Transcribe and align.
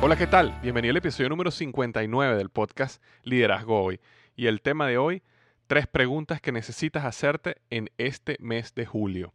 Hola, 0.00 0.16
¿qué 0.16 0.28
tal? 0.28 0.56
Bienvenido 0.62 0.92
al 0.92 0.98
episodio 0.98 1.28
número 1.28 1.50
59 1.50 2.36
del 2.36 2.50
podcast 2.50 3.02
Liderazgo 3.24 3.82
Hoy. 3.82 4.00
Y 4.36 4.46
el 4.46 4.62
tema 4.62 4.86
de 4.86 4.96
hoy, 4.96 5.24
tres 5.66 5.88
preguntas 5.88 6.40
que 6.40 6.52
necesitas 6.52 7.04
hacerte 7.04 7.56
en 7.70 7.90
este 7.98 8.36
mes 8.38 8.76
de 8.76 8.86
julio. 8.86 9.34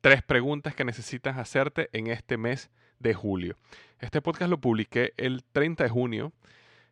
Tres 0.00 0.24
preguntas 0.24 0.74
que 0.74 0.84
necesitas 0.84 1.38
hacerte 1.38 1.90
en 1.92 2.08
este 2.08 2.36
mes 2.36 2.70
de 2.98 3.14
julio. 3.14 3.56
Este 4.00 4.20
podcast 4.20 4.50
lo 4.50 4.60
publiqué 4.60 5.14
el 5.16 5.44
30 5.52 5.84
de 5.84 5.90
junio 5.90 6.32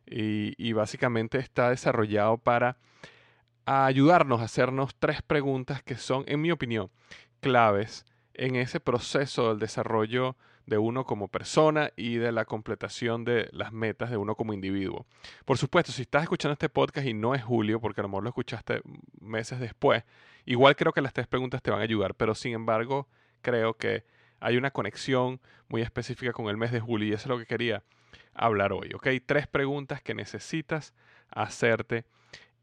y, 0.05 0.53
y 0.57 0.71
básicamente 0.71 1.39
está 1.39 1.71
desarrollado 1.71 2.37
para 2.37 2.77
ayudarnos 3.65 4.39
a 4.39 4.45
hacernos 4.45 4.95
tres 4.97 5.21
preguntas 5.21 5.83
que 5.83 5.95
son, 5.95 6.23
en 6.25 6.39
mi 6.39 6.51
opinión, 6.51 6.89
claves 7.41 8.05
en 8.33 8.55
ese 8.55 8.79
proceso 8.79 9.49
del 9.49 9.59
desarrollo 9.59 10.37
de 10.65 10.77
uno 10.77 11.05
como 11.05 11.27
persona 11.27 11.91
y 11.95 12.15
de 12.15 12.31
la 12.31 12.45
completación 12.45 13.25
de 13.25 13.49
las 13.51 13.71
metas 13.71 14.09
de 14.09 14.17
uno 14.17 14.35
como 14.35 14.53
individuo. 14.53 15.05
Por 15.45 15.57
supuesto, 15.57 15.91
si 15.91 16.03
estás 16.03 16.23
escuchando 16.23 16.53
este 16.53 16.69
podcast 16.69 17.07
y 17.07 17.13
no 17.13 17.35
es 17.35 17.43
Julio, 17.43 17.79
porque 17.79 18.01
a 18.01 18.03
lo 18.03 18.09
mejor 18.09 18.23
lo 18.23 18.29
escuchaste 18.29 18.81
meses 19.19 19.59
después, 19.59 20.03
igual 20.45 20.75
creo 20.75 20.93
que 20.93 21.01
las 21.01 21.13
tres 21.13 21.27
preguntas 21.27 21.61
te 21.61 21.71
van 21.71 21.81
a 21.81 21.83
ayudar, 21.83 22.15
pero 22.15 22.35
sin 22.35 22.53
embargo 22.53 23.07
creo 23.41 23.75
que 23.75 24.05
hay 24.39 24.57
una 24.57 24.71
conexión 24.71 25.39
muy 25.67 25.81
específica 25.81 26.33
con 26.33 26.47
el 26.47 26.57
mes 26.57 26.71
de 26.71 26.79
julio 26.79 27.07
y 27.07 27.13
eso 27.13 27.23
es 27.23 27.27
lo 27.27 27.37
que 27.37 27.45
quería 27.45 27.83
hablar 28.33 28.73
hoy, 28.73 28.91
¿ok? 28.93 29.07
Tres 29.25 29.47
preguntas 29.47 30.01
que 30.01 30.13
necesitas 30.13 30.93
hacerte 31.29 32.05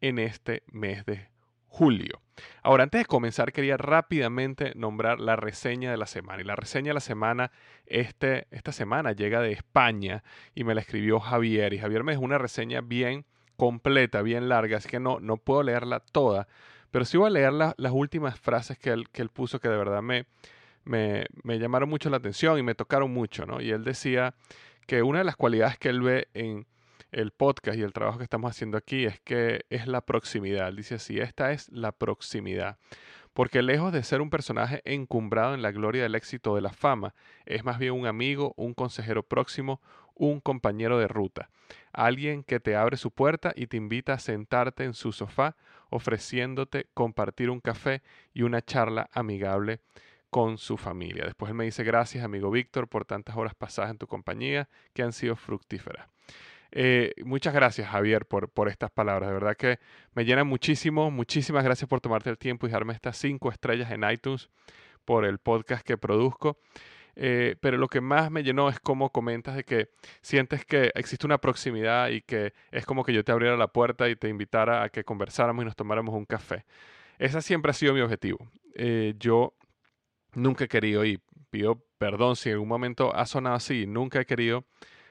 en 0.00 0.18
este 0.18 0.62
mes 0.70 1.04
de 1.06 1.28
julio. 1.68 2.20
Ahora, 2.62 2.84
antes 2.84 3.00
de 3.00 3.04
comenzar, 3.06 3.52
quería 3.52 3.76
rápidamente 3.76 4.72
nombrar 4.76 5.20
la 5.20 5.36
reseña 5.36 5.90
de 5.90 5.96
la 5.96 6.06
semana. 6.06 6.42
Y 6.42 6.44
la 6.44 6.56
reseña 6.56 6.90
de 6.90 6.94
la 6.94 7.00
semana, 7.00 7.52
este, 7.86 8.46
esta 8.50 8.72
semana 8.72 9.12
llega 9.12 9.40
de 9.40 9.52
España 9.52 10.22
y 10.54 10.64
me 10.64 10.74
la 10.74 10.80
escribió 10.80 11.20
Javier. 11.20 11.72
Y 11.72 11.78
Javier 11.78 12.04
me 12.04 12.12
dejó 12.12 12.24
una 12.24 12.38
reseña 12.38 12.80
bien 12.80 13.24
completa, 13.60 14.22
bien 14.22 14.48
larga, 14.48 14.78
así 14.78 14.88
que 14.88 15.00
no, 15.00 15.20
no 15.20 15.36
puedo 15.36 15.62
leerla 15.62 16.00
toda, 16.00 16.48
pero 16.90 17.04
sí 17.04 17.18
voy 17.18 17.26
a 17.26 17.30
leer 17.30 17.52
las 17.52 17.92
últimas 17.92 18.40
frases 18.40 18.78
que 18.78 18.88
él, 18.88 19.10
que 19.10 19.20
él 19.20 19.28
puso 19.28 19.60
que 19.60 19.68
de 19.68 19.76
verdad 19.76 20.00
me, 20.00 20.24
me, 20.84 21.26
me 21.42 21.58
llamaron 21.58 21.90
mucho 21.90 22.08
la 22.08 22.16
atención 22.16 22.58
y 22.58 22.62
me 22.62 22.74
tocaron 22.74 23.12
mucho, 23.12 23.44
¿no? 23.44 23.60
Y 23.60 23.70
él 23.70 23.84
decía 23.84 24.32
que 24.86 25.02
una 25.02 25.18
de 25.18 25.26
las 25.26 25.36
cualidades 25.36 25.76
que 25.76 25.90
él 25.90 26.00
ve 26.00 26.28
en 26.32 26.66
el 27.12 27.30
podcast 27.30 27.78
y 27.78 27.82
el 27.82 27.92
trabajo 27.92 28.18
que 28.18 28.24
estamos 28.24 28.50
haciendo 28.50 28.76
aquí 28.76 29.04
es 29.04 29.20
que 29.20 29.64
es 29.70 29.86
la 29.86 30.00
proximidad. 30.00 30.72
dice 30.72 30.96
así, 30.96 31.18
esta 31.18 31.52
es 31.52 31.68
la 31.70 31.92
proximidad. 31.92 32.78
Porque 33.32 33.62
lejos 33.62 33.92
de 33.92 34.02
ser 34.02 34.20
un 34.20 34.30
personaje 34.30 34.82
encumbrado 34.84 35.54
en 35.54 35.62
la 35.62 35.70
gloria 35.70 36.02
del 36.02 36.14
éxito 36.14 36.54
de 36.54 36.60
la 36.62 36.72
fama, 36.72 37.14
es 37.46 37.64
más 37.64 37.78
bien 37.78 37.92
un 37.92 38.06
amigo, 38.06 38.54
un 38.56 38.74
consejero 38.74 39.22
próximo, 39.22 39.80
un 40.14 40.40
compañero 40.40 40.98
de 40.98 41.08
ruta. 41.08 41.48
Alguien 41.92 42.42
que 42.42 42.60
te 42.60 42.76
abre 42.76 42.96
su 42.96 43.10
puerta 43.10 43.52
y 43.54 43.68
te 43.68 43.76
invita 43.76 44.14
a 44.14 44.18
sentarte 44.18 44.84
en 44.84 44.94
su 44.94 45.12
sofá, 45.12 45.56
ofreciéndote 45.88 46.88
compartir 46.94 47.50
un 47.50 47.60
café 47.60 48.02
y 48.34 48.42
una 48.42 48.62
charla 48.62 49.08
amigable 49.12 49.80
con 50.30 50.58
su 50.58 50.76
familia. 50.76 51.24
Después 51.24 51.50
él 51.50 51.56
me 51.56 51.64
dice 51.64 51.84
gracias 51.84 52.24
amigo 52.24 52.50
Víctor 52.50 52.88
por 52.88 53.04
tantas 53.04 53.36
horas 53.36 53.54
pasadas 53.54 53.90
en 53.90 53.98
tu 53.98 54.06
compañía 54.06 54.68
que 54.92 55.02
han 55.02 55.12
sido 55.12 55.36
fructíferas. 55.36 56.08
Eh, 56.72 57.12
muchas 57.24 57.52
gracias, 57.54 57.88
Javier, 57.88 58.26
por, 58.26 58.48
por 58.48 58.68
estas 58.68 58.90
palabras. 58.90 59.28
De 59.28 59.34
verdad 59.34 59.56
que 59.56 59.78
me 60.14 60.24
llenan 60.24 60.46
muchísimo. 60.46 61.10
Muchísimas 61.10 61.64
gracias 61.64 61.88
por 61.88 62.00
tomarte 62.00 62.30
el 62.30 62.38
tiempo 62.38 62.66
y 62.66 62.70
dejarme 62.70 62.92
estas 62.92 63.16
cinco 63.16 63.50
estrellas 63.50 63.90
en 63.90 64.08
iTunes 64.08 64.50
por 65.04 65.24
el 65.24 65.38
podcast 65.38 65.84
que 65.84 65.96
produzco. 65.98 66.58
Eh, 67.16 67.56
pero 67.60 67.76
lo 67.76 67.88
que 67.88 68.00
más 68.00 68.30
me 68.30 68.42
llenó 68.42 68.68
es 68.68 68.78
cómo 68.80 69.10
comentas 69.10 69.56
de 69.56 69.64
que 69.64 69.90
sientes 70.22 70.64
que 70.64 70.92
existe 70.94 71.26
una 71.26 71.38
proximidad 71.38 72.08
y 72.08 72.22
que 72.22 72.54
es 72.70 72.86
como 72.86 73.04
que 73.04 73.12
yo 73.12 73.24
te 73.24 73.32
abriera 73.32 73.56
la 73.56 73.68
puerta 73.68 74.08
y 74.08 74.16
te 74.16 74.28
invitara 74.28 74.82
a 74.82 74.88
que 74.88 75.04
conversáramos 75.04 75.62
y 75.62 75.66
nos 75.66 75.76
tomáramos 75.76 76.14
un 76.14 76.24
café. 76.24 76.64
Ese 77.18 77.42
siempre 77.42 77.70
ha 77.70 77.74
sido 77.74 77.92
mi 77.92 78.00
objetivo. 78.00 78.38
Eh, 78.74 79.14
yo 79.18 79.54
nunca 80.34 80.64
he 80.64 80.68
querido, 80.68 81.04
y 81.04 81.20
pido 81.50 81.84
perdón 81.98 82.36
si 82.36 82.48
en 82.48 82.54
algún 82.54 82.68
momento 82.68 83.14
ha 83.14 83.26
sonado 83.26 83.56
así, 83.56 83.86
nunca 83.86 84.20
he 84.20 84.24
querido 84.24 84.64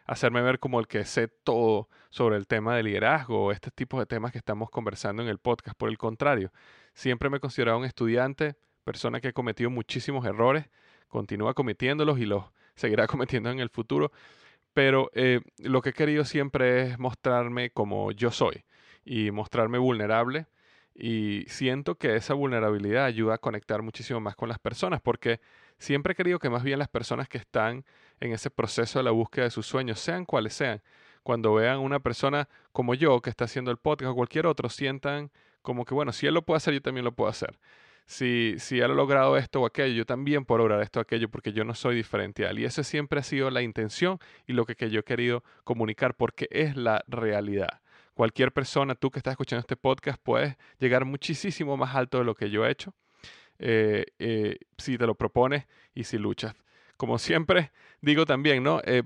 hacerme 0.10 0.42
ver 0.42 0.58
como 0.58 0.80
el 0.80 0.88
que 0.88 1.06
sé 1.06 1.28
todo 1.28 1.88
sobre 2.10 2.36
el 2.38 2.48
tema 2.48 2.76
de 2.76 2.82
liderazgo 2.82 3.46
o 3.46 3.52
este 3.52 3.70
tipo 3.70 4.00
de 4.00 4.08
temas 4.08 4.32
que 4.32 4.40
estamos 4.40 4.72
conversando 4.72 5.22
en 5.22 5.30
el 5.30 5.38
podcast. 5.38 5.78
Por 5.78 5.90
el 5.90 6.00
contrario, 6.00 6.52
siempre 6.96 7.30
me 7.30 7.38
he 7.38 7.40
considerado 7.40 7.78
un 7.78 7.86
estudiante, 7.86 8.56
persona 8.84 9.22
que 9.22 9.28
ha 9.28 9.34
cometido 9.34 9.70
muchísimos 9.70 10.26
errores, 10.26 10.66
continúa 11.10 11.54
cometiéndolos 11.54 12.18
y 12.20 12.26
los 12.26 12.44
seguirá 12.76 13.06
cometiendo 13.06 13.52
en 13.52 13.60
el 13.60 13.70
futuro, 13.70 14.12
pero 14.74 15.12
eh, 15.14 15.42
lo 15.60 15.82
que 15.84 15.90
he 15.90 15.94
querido 15.94 16.26
siempre 16.26 16.82
es 16.82 16.98
mostrarme 16.98 17.70
como 17.70 18.12
yo 18.12 18.32
soy 18.32 18.66
y 19.06 19.30
mostrarme 19.30 19.78
vulnerable 19.78 20.48
y 20.96 21.46
siento 21.48 21.96
que 21.96 22.16
esa 22.16 22.34
vulnerabilidad 22.34 23.06
ayuda 23.06 23.36
a 23.36 23.38
conectar 23.38 23.84
muchísimo 23.84 24.20
más 24.20 24.36
con 24.36 24.50
las 24.50 24.60
personas 24.60 25.02
porque 25.02 25.40
siempre 25.80 26.14
he 26.14 26.16
querido 26.16 26.40
que 26.40 26.50
más 26.50 26.64
bien 26.64 26.78
las 26.78 26.90
personas 26.90 27.28
que 27.28 27.38
están 27.38 27.86
en 28.20 28.34
ese 28.34 28.52
proceso 28.52 29.00
de 29.00 29.04
la 29.04 29.12
búsqueda 29.12 29.46
de 29.46 29.52
sus 29.52 29.66
sueños, 29.66 30.00
sean 30.00 30.26
cuales 30.26 30.54
sean, 30.54 30.82
cuando 31.24 31.54
vean 31.54 31.80
una 31.80 32.00
persona 32.00 32.48
como 32.72 32.94
yo 32.94 33.22
que 33.22 33.30
está 33.30 33.46
haciendo 33.46 33.72
el 33.72 33.78
podcast 33.78 34.12
o 34.12 34.16
cualquier 34.16 34.46
otro, 34.46 34.70
sientan 34.70 35.32
como 35.62 35.86
que, 35.86 35.94
bueno, 35.94 36.12
si 36.12 36.28
él 36.28 36.34
lo 36.34 36.44
puede 36.44 36.58
hacer, 36.58 36.74
yo 36.74 36.82
también 36.82 37.06
lo 37.06 37.14
puedo 37.14 37.30
hacer. 37.30 37.60
Si, 38.06 38.56
si 38.58 38.80
él 38.80 38.92
ha 38.92 38.96
logrado 38.96 39.38
esto 39.38 39.62
o 39.62 39.66
aquello, 39.66 39.94
yo 39.94 40.06
también 40.06 40.44
puedo 40.46 40.60
lograr 40.60 40.82
esto 40.82 41.00
o 41.00 41.02
aquello 41.02 41.30
porque 41.30 41.54
yo 41.54 41.64
no 41.64 41.76
soy 41.76 41.96
diferente 41.96 42.46
a 42.46 42.50
él. 42.50 42.60
Y 42.60 42.66
esa 42.66 42.84
siempre 42.84 43.20
ha 43.20 43.24
sido 43.24 43.52
la 43.52 43.62
intención 43.62 44.20
y 44.48 44.54
lo 44.54 44.66
que, 44.66 44.76
que 44.76 44.90
yo 44.90 45.02
he 45.02 45.04
querido 45.04 45.44
comunicar 45.64 46.16
porque 46.16 46.48
es 46.50 46.76
la 46.76 47.04
realidad. 47.08 47.82
Cualquier 48.16 48.52
persona, 48.52 48.96
tú 48.96 49.12
que 49.12 49.20
estás 49.20 49.34
escuchando 49.34 49.62
este 49.62 49.76
podcast, 49.76 50.20
puedes 50.22 50.56
llegar 50.80 51.06
muchísimo 51.06 51.78
más 51.78 51.96
alto 51.96 52.18
de 52.18 52.24
lo 52.24 52.36
que 52.36 52.50
yo 52.50 52.66
he 52.66 52.72
hecho 52.72 52.96
eh, 53.60 54.06
eh, 54.20 54.58
si 54.78 54.98
te 54.98 55.06
lo 55.06 55.16
propones 55.16 55.66
y 55.94 56.04
si 56.06 56.18
luchas 56.18 56.56
como 57.00 57.18
siempre 57.18 57.72
digo 58.02 58.26
también, 58.26 58.62
¿no? 58.62 58.82
Eh, 58.84 59.04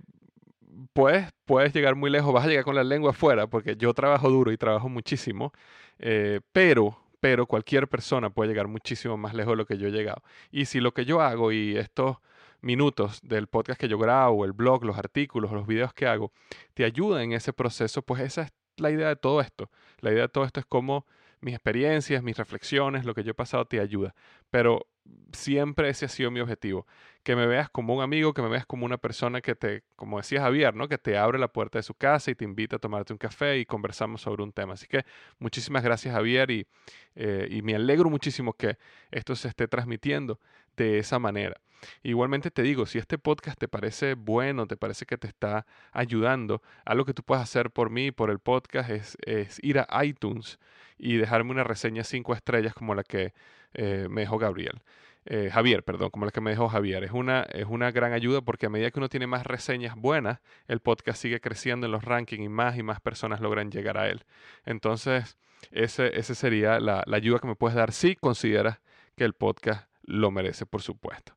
puedes, 0.93 1.31
puedes 1.45 1.71
llegar 1.73 1.93
muy 1.95 2.09
lejos, 2.09 2.33
vas 2.33 2.43
a 2.43 2.47
llegar 2.47 2.63
con 2.63 2.73
la 2.73 2.83
lengua 2.83 3.11
afuera, 3.11 3.45
porque 3.45 3.75
yo 3.77 3.93
trabajo 3.93 4.31
duro 4.31 4.51
y 4.51 4.57
trabajo 4.57 4.89
muchísimo, 4.89 5.53
eh, 5.99 6.41
pero, 6.51 6.97
pero 7.19 7.45
cualquier 7.45 7.87
persona 7.87 8.31
puede 8.31 8.49
llegar 8.49 8.67
muchísimo 8.67 9.15
más 9.15 9.35
lejos 9.35 9.51
de 9.51 9.57
lo 9.57 9.65
que 9.67 9.77
yo 9.77 9.89
he 9.89 9.91
llegado. 9.91 10.23
Y 10.49 10.65
si 10.65 10.79
lo 10.79 10.91
que 10.91 11.05
yo 11.05 11.21
hago 11.21 11.51
y 11.51 11.77
estos 11.77 12.17
minutos 12.61 13.19
del 13.21 13.45
podcast 13.45 13.79
que 13.79 13.87
yo 13.87 13.99
grabo, 13.99 14.43
el 14.43 14.53
blog, 14.53 14.83
los 14.83 14.97
artículos, 14.97 15.51
los 15.51 15.67
videos 15.67 15.93
que 15.93 16.07
hago, 16.07 16.31
te 16.73 16.85
ayudan 16.85 17.21
en 17.21 17.33
ese 17.33 17.53
proceso, 17.53 18.01
pues 18.01 18.21
esa 18.23 18.41
es 18.41 18.53
la 18.77 18.89
idea 18.89 19.09
de 19.09 19.17
todo 19.17 19.39
esto. 19.39 19.69
La 19.99 20.11
idea 20.11 20.23
de 20.23 20.29
todo 20.29 20.45
esto 20.45 20.59
es 20.59 20.65
cómo 20.65 21.05
mis 21.43 21.53
experiencias, 21.55 22.23
mis 22.23 22.37
reflexiones, 22.37 23.05
lo 23.05 23.13
que 23.13 23.23
yo 23.23 23.31
he 23.31 23.35
pasado 23.35 23.65
te 23.65 23.79
ayuda. 23.79 24.15
Pero 24.49 24.87
siempre 25.33 25.89
ese 25.89 26.05
ha 26.05 26.09
sido 26.09 26.31
mi 26.31 26.39
objetivo. 26.39 26.87
Que 27.23 27.35
me 27.35 27.45
veas 27.47 27.69
como 27.69 27.93
un 27.93 28.01
amigo, 28.01 28.33
que 28.33 28.41
me 28.41 28.49
veas 28.49 28.65
como 28.65 28.85
una 28.85 28.97
persona 28.97 29.41
que 29.41 29.55
te, 29.55 29.83
como 29.95 30.17
decía 30.17 30.41
Javier, 30.41 30.75
¿no? 30.75 30.87
Que 30.87 30.97
te 30.97 31.17
abre 31.17 31.37
la 31.39 31.49
puerta 31.49 31.79
de 31.79 31.83
su 31.83 31.93
casa 31.93 32.31
y 32.31 32.35
te 32.35 32.45
invita 32.45 32.77
a 32.77 32.79
tomarte 32.79 33.13
un 33.13 33.19
café 33.19 33.59
y 33.59 33.65
conversamos 33.65 34.21
sobre 34.21 34.43
un 34.43 34.51
tema. 34.53 34.73
Así 34.73 34.87
que 34.87 35.05
muchísimas 35.39 35.83
gracias 35.83 36.13
Javier 36.13 36.49
y, 36.51 36.67
eh, 37.15 37.47
y 37.49 37.61
me 37.61 37.75
alegro 37.75 38.09
muchísimo 38.09 38.53
que 38.53 38.77
esto 39.11 39.35
se 39.35 39.49
esté 39.49 39.67
transmitiendo 39.67 40.39
de 40.77 40.99
esa 40.99 41.19
manera. 41.19 41.59
Igualmente 42.03 42.51
te 42.51 42.61
digo, 42.61 42.85
si 42.85 42.97
este 42.97 43.17
podcast 43.17 43.59
te 43.59 43.67
parece 43.67 44.15
bueno, 44.15 44.67
te 44.67 44.77
parece 44.77 45.05
que 45.05 45.17
te 45.17 45.27
está 45.27 45.65
ayudando, 45.91 46.61
algo 46.85 47.05
que 47.05 47.13
tú 47.13 47.23
puedes 47.23 47.43
hacer 47.43 47.71
por 47.71 47.89
mí, 47.89 48.11
por 48.11 48.29
el 48.29 48.39
podcast, 48.39 48.89
es, 48.89 49.17
es 49.25 49.59
ir 49.63 49.79
a 49.79 50.05
iTunes 50.05 50.59
y 50.97 51.17
dejarme 51.17 51.51
una 51.51 51.63
reseña 51.63 52.03
cinco 52.03 52.33
estrellas 52.33 52.73
como 52.73 52.95
la 52.95 53.03
que 53.03 53.33
eh, 53.73 54.07
me 54.09 54.21
dejó 54.21 54.37
Gabriel. 54.37 54.81
Eh, 55.25 55.49
Javier, 55.51 55.83
perdón, 55.83 56.09
como 56.09 56.25
la 56.25 56.31
que 56.31 56.41
me 56.41 56.51
dejó 56.51 56.67
Javier. 56.67 57.03
Es 57.03 57.11
una, 57.11 57.43
es 57.43 57.65
una 57.67 57.91
gran 57.91 58.13
ayuda 58.13 58.41
porque 58.41 58.65
a 58.65 58.69
medida 58.69 58.91
que 58.91 58.99
uno 58.99 59.09
tiene 59.09 59.27
más 59.27 59.45
reseñas 59.45 59.95
buenas, 59.95 60.39
el 60.67 60.79
podcast 60.81 61.21
sigue 61.21 61.39
creciendo 61.39 61.85
en 61.85 61.91
los 61.91 62.03
rankings 62.03 62.43
y 62.45 62.49
más 62.49 62.77
y 62.77 62.83
más 62.83 62.99
personas 62.99 63.39
logran 63.39 63.71
llegar 63.71 63.97
a 63.97 64.09
él. 64.09 64.25
Entonces, 64.65 65.37
ese, 65.71 66.17
ese 66.19 66.35
sería 66.35 66.79
la, 66.79 67.03
la 67.05 67.17
ayuda 67.17 67.39
que 67.39 67.47
me 67.47 67.55
puedes 67.55 67.75
dar 67.75 67.93
si 67.93 68.15
consideras 68.15 68.79
que 69.15 69.23
el 69.23 69.33
podcast 69.33 69.87
lo 70.03 70.31
merece, 70.31 70.65
por 70.65 70.81
supuesto. 70.81 71.35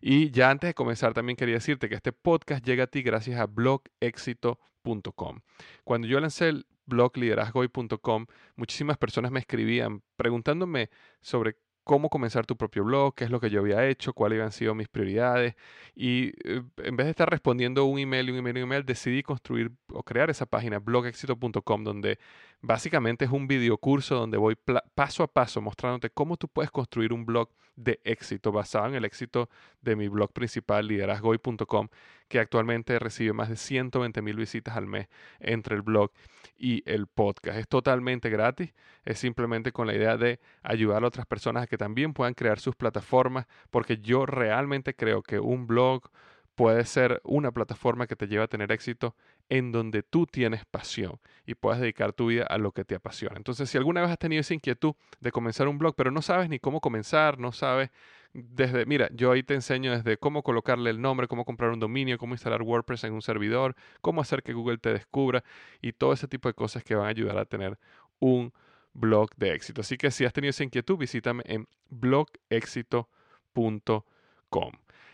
Y 0.00 0.30
ya 0.30 0.50
antes 0.50 0.68
de 0.68 0.74
comenzar, 0.74 1.14
también 1.14 1.36
quería 1.36 1.54
decirte 1.54 1.88
que 1.88 1.94
este 1.94 2.12
podcast 2.12 2.64
llega 2.64 2.84
a 2.84 2.86
ti 2.86 3.02
gracias 3.02 3.40
a 3.40 3.46
blogexito.com. 3.46 5.40
Cuando 5.84 6.06
yo 6.06 6.20
lancé 6.20 6.48
el 6.48 6.66
blog 6.86 7.16
liderazgoy.com, 7.16 8.26
muchísimas 8.56 8.96
personas 8.96 9.30
me 9.30 9.40
escribían 9.40 10.02
preguntándome 10.16 10.90
sobre 11.20 11.56
cómo 11.88 12.10
comenzar 12.10 12.44
tu 12.44 12.54
propio 12.54 12.84
blog, 12.84 13.14
qué 13.14 13.24
es 13.24 13.30
lo 13.30 13.40
que 13.40 13.48
yo 13.48 13.60
había 13.60 13.86
hecho, 13.86 14.12
cuáles 14.12 14.36
habían 14.36 14.52
sido 14.52 14.74
mis 14.74 14.88
prioridades. 14.88 15.54
Y 15.94 16.32
eh, 16.44 16.62
en 16.84 16.96
vez 16.96 17.06
de 17.06 17.10
estar 17.10 17.30
respondiendo 17.30 17.86
un 17.86 17.98
email, 17.98 18.30
un 18.30 18.36
email, 18.36 18.56
un 18.58 18.62
email, 18.64 18.84
decidí 18.84 19.22
construir 19.22 19.72
o 19.90 20.02
crear 20.02 20.28
esa 20.28 20.44
página 20.44 20.80
blogexito.com 20.80 21.84
donde 21.84 22.18
básicamente 22.60 23.24
es 23.24 23.30
un 23.30 23.48
video 23.48 23.78
curso 23.78 24.16
donde 24.16 24.36
voy 24.36 24.54
paso 24.94 25.22
a 25.22 25.32
paso 25.32 25.62
mostrándote 25.62 26.10
cómo 26.10 26.36
tú 26.36 26.46
puedes 26.46 26.70
construir 26.70 27.14
un 27.14 27.24
blog 27.24 27.48
de 27.78 28.00
éxito 28.04 28.50
basado 28.50 28.86
en 28.86 28.94
el 28.96 29.04
éxito 29.04 29.48
de 29.80 29.94
mi 29.94 30.08
blog 30.08 30.32
principal 30.32 30.86
liderazgoy.com 30.86 31.88
que 32.28 32.40
actualmente 32.40 32.98
recibe 32.98 33.32
más 33.32 33.48
de 33.48 33.56
120 33.56 34.20
mil 34.20 34.36
visitas 34.36 34.76
al 34.76 34.86
mes 34.86 35.08
entre 35.38 35.76
el 35.76 35.82
blog 35.82 36.10
y 36.58 36.82
el 36.90 37.06
podcast. 37.06 37.58
Es 37.58 37.68
totalmente 37.68 38.30
gratis, 38.30 38.74
es 39.04 39.18
simplemente 39.18 39.72
con 39.72 39.86
la 39.86 39.94
idea 39.94 40.16
de 40.16 40.40
ayudar 40.62 41.04
a 41.04 41.06
otras 41.06 41.26
personas 41.26 41.62
a 41.62 41.66
que 41.66 41.78
también 41.78 42.12
puedan 42.12 42.34
crear 42.34 42.58
sus 42.58 42.74
plataformas, 42.74 43.46
porque 43.70 43.98
yo 43.98 44.26
realmente 44.26 44.94
creo 44.94 45.22
que 45.22 45.38
un 45.38 45.66
blog 45.66 46.10
puede 46.58 46.84
ser 46.86 47.20
una 47.22 47.52
plataforma 47.52 48.08
que 48.08 48.16
te 48.16 48.26
lleva 48.26 48.42
a 48.42 48.48
tener 48.48 48.72
éxito 48.72 49.14
en 49.48 49.70
donde 49.70 50.02
tú 50.02 50.26
tienes 50.26 50.64
pasión 50.64 51.20
y 51.46 51.54
puedas 51.54 51.80
dedicar 51.80 52.12
tu 52.12 52.26
vida 52.26 52.46
a 52.46 52.58
lo 52.58 52.72
que 52.72 52.84
te 52.84 52.96
apasiona. 52.96 53.36
Entonces, 53.36 53.70
si 53.70 53.78
alguna 53.78 54.00
vez 54.00 54.10
has 54.10 54.18
tenido 54.18 54.40
esa 54.40 54.54
inquietud 54.54 54.94
de 55.20 55.30
comenzar 55.30 55.68
un 55.68 55.78
blog, 55.78 55.94
pero 55.94 56.10
no 56.10 56.20
sabes 56.20 56.48
ni 56.48 56.58
cómo 56.58 56.80
comenzar, 56.80 57.38
no 57.38 57.52
sabes 57.52 57.90
desde, 58.32 58.86
mira, 58.86 59.08
yo 59.12 59.30
ahí 59.30 59.44
te 59.44 59.54
enseño 59.54 59.92
desde 59.92 60.16
cómo 60.16 60.42
colocarle 60.42 60.90
el 60.90 61.00
nombre, 61.00 61.28
cómo 61.28 61.44
comprar 61.44 61.70
un 61.70 61.78
dominio, 61.78 62.18
cómo 62.18 62.34
instalar 62.34 62.62
WordPress 62.62 63.04
en 63.04 63.12
un 63.12 63.22
servidor, 63.22 63.76
cómo 64.00 64.20
hacer 64.20 64.42
que 64.42 64.52
Google 64.52 64.78
te 64.78 64.92
descubra 64.92 65.44
y 65.80 65.92
todo 65.92 66.12
ese 66.12 66.26
tipo 66.26 66.48
de 66.48 66.54
cosas 66.54 66.82
que 66.82 66.96
van 66.96 67.06
a 67.06 67.10
ayudar 67.10 67.38
a 67.38 67.44
tener 67.44 67.78
un 68.18 68.52
blog 68.94 69.30
de 69.36 69.52
éxito. 69.52 69.82
Así 69.82 69.96
que 69.96 70.10
si 70.10 70.24
has 70.24 70.32
tenido 70.32 70.50
esa 70.50 70.64
inquietud, 70.64 70.98
visítame 70.98 71.44
en 71.46 71.68
blogexito.com. 71.88 74.72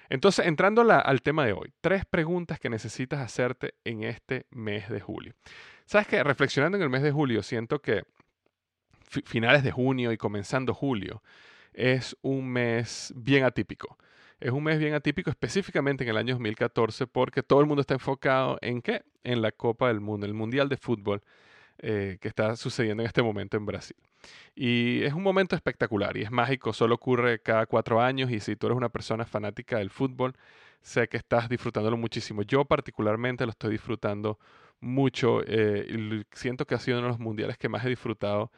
Entonces, 0.09 0.47
entrando 0.47 0.83
al 0.83 1.23
tema 1.23 1.47
de 1.47 1.53
hoy, 1.53 1.73
tres 1.81 2.05
preguntas 2.05 2.61
que 2.61 2.71
necesitas 2.71 3.21
hacerte 3.21 3.75
en 3.85 4.05
este 4.05 4.47
mes 4.51 4.89
de 4.89 5.01
julio. 5.01 5.35
Sabes 5.87 6.07
que 6.07 6.23
reflexionando 6.23 6.77
en 6.77 6.83
el 6.83 6.91
mes 6.91 7.03
de 7.03 7.13
julio, 7.13 7.43
siento 7.43 7.81
que 7.81 8.05
finales 9.25 9.63
de 9.63 9.71
junio 9.71 10.13
y 10.13 10.17
comenzando 10.17 10.75
julio, 10.75 11.23
es 11.73 12.17
un 12.23 12.49
mes 12.49 13.13
bien 13.17 13.45
atípico. 13.45 13.99
Es 14.41 14.51
un 14.51 14.65
mes 14.65 14.79
bien 14.79 14.95
atípico 14.95 15.31
específicamente 15.31 16.05
en 16.05 16.11
el 16.11 16.17
año 16.17 16.35
2014 16.35 17.07
porque 17.07 17.43
todo 17.43 17.61
el 17.61 17.67
mundo 17.67 17.81
está 17.81 17.95
enfocado 17.95 18.59
en 18.61 18.83
qué? 18.83 19.03
En 19.23 19.41
la 19.43 19.53
Copa 19.53 19.89
del 19.89 20.01
Mundo, 20.01 20.27
el 20.27 20.35
Mundial 20.35 20.69
de 20.69 20.77
Fútbol 20.77 21.23
eh, 21.79 22.19
que 22.21 22.29
está 22.29 22.57
sucediendo 22.57 23.03
en 23.03 23.07
este 23.07 23.23
momento 23.23 23.57
en 23.57 23.67
Brasil. 23.67 23.97
Y 24.55 25.03
es 25.03 25.13
un 25.13 25.23
momento 25.23 25.57
espectacular 25.57 26.17
y 26.17 26.23
es 26.23 26.31
mágico, 26.31 26.73
solo 26.73 26.95
ocurre 26.95 27.41
cada 27.41 27.67
cuatro 27.67 28.01
años 28.01 28.31
y 28.31 28.41
si 28.41 28.57
tú 28.57 28.67
eres 28.67 28.77
una 28.77 28.89
persona 28.89 29.25
fanática 29.25 29.79
del 29.79 29.91
fútbol, 29.91 30.35
sé 30.81 31.09
que 31.09 31.17
estás 31.17 31.49
disfrutándolo 31.49 31.97
muchísimo. 31.97 32.43
Yo 32.43 32.65
particularmente 32.65 33.45
lo 33.45 33.51
estoy 33.51 33.73
disfrutando 33.73 34.39
mucho 34.81 35.43
eh, 35.47 36.25
siento 36.33 36.67
que 36.67 36.75
ha 36.75 36.79
sido 36.79 36.99
uno 36.99 37.09
de 37.09 37.13
los 37.13 37.21
mundiales 37.21 37.59
que 37.59 37.69
más 37.69 37.85
he 37.85 37.89
disfrutado 37.89 38.53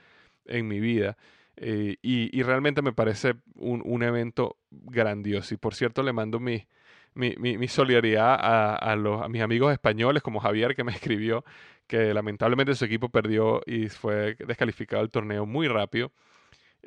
en 0.45 0.69
mi 0.69 0.81
vida. 0.81 1.17
Eh, 1.57 1.97
y, 2.03 2.43
realmente 2.43 2.83
me 2.83 2.93
parece 2.93 3.35
un, 3.55 4.03
evento 4.03 4.59
grandioso. 4.71 5.55
Y 5.55 5.57
por 5.57 5.75
cierto, 5.75 6.03
le 6.03 6.13
mando 6.13 6.39
mi, 6.39 6.67
mi, 7.15 7.69
solidaridad 7.69 8.35
a, 8.39 8.75
a, 8.75 8.97
los, 8.97 9.23
a 9.23 9.29
mis 9.29 9.41
amigos 9.43 9.73
españoles, 9.73 10.23
como 10.23 10.41
Javier, 10.41 10.75
que 10.77 10.85
me 10.85 10.93
escribió 10.93 11.45
que 11.87 12.13
lamentablemente 12.15 12.75
su 12.75 12.85
equipo 12.85 13.09
perdió 13.09 13.63
y 13.67 13.89
fue 13.89 14.37
descalificado 14.47 15.03
el 15.03 15.11
torneo 15.11 15.47
muy 15.47 15.69
rápido. 15.69 16.13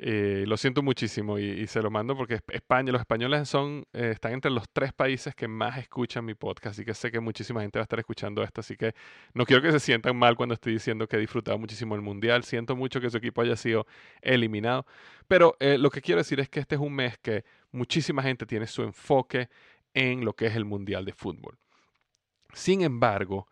Eh, 0.02 0.44
lo 0.46 0.56
siento 0.56 0.82
muchísimo 0.82 1.38
y, 1.38 1.66
se 1.66 1.82
lo 1.82 1.90
mando 1.90 2.16
porque 2.16 2.40
España, 2.48 2.90
los 2.90 3.02
españoles 3.02 3.46
son, 3.46 3.84
eh, 3.92 4.12
están 4.12 4.32
entre 4.32 4.50
los 4.50 4.64
tres 4.72 4.94
países 4.94 5.34
que 5.34 5.46
más 5.46 5.76
escuchan 5.76 6.24
mi 6.24 6.34
podcast, 6.34 6.74
así 6.74 6.86
que 6.86 6.94
sé 6.94 7.10
que 7.10 7.20
muchísima 7.20 7.60
gente 7.60 7.78
va 7.78 7.82
a 7.82 7.84
estar 7.84 7.98
escuchando 7.98 8.42
esto, 8.42 8.62
así 8.62 8.76
que 8.76 8.94
no 9.34 9.44
quiero 9.44 9.60
que 9.60 9.70
se 9.72 9.78
sientan 9.78 10.16
mal 10.16 10.36
cuando 10.36 10.54
estoy 10.54 10.72
diciendo 10.72 11.06
que 11.06 11.16
he 11.16 11.20
disfrutado 11.20 11.58
muchísimo 11.58 11.96
el 11.96 12.00
Mundial, 12.00 12.44
siento 12.44 12.76
mucho 12.76 12.98
que 12.98 13.10
su 13.10 13.18
equipo 13.18 13.42
haya 13.42 13.56
sido 13.56 13.86
eliminado, 14.22 14.86
pero 15.28 15.54
eh, 15.60 15.76
lo 15.76 15.90
que 15.90 16.00
quiero 16.00 16.20
decir 16.20 16.40
es 16.40 16.48
que 16.48 16.60
este 16.60 16.76
es 16.76 16.80
un 16.80 16.94
mes 16.94 17.18
que 17.18 17.44
muchísima 17.70 18.22
gente 18.22 18.46
tiene 18.46 18.66
su 18.68 18.82
enfoque 18.82 19.50
en 19.92 20.24
lo 20.24 20.32
que 20.32 20.46
es 20.46 20.56
el 20.56 20.64
Mundial 20.64 21.04
de 21.04 21.12
Fútbol. 21.12 21.58
Sin 22.54 22.80
embargo, 22.80 23.48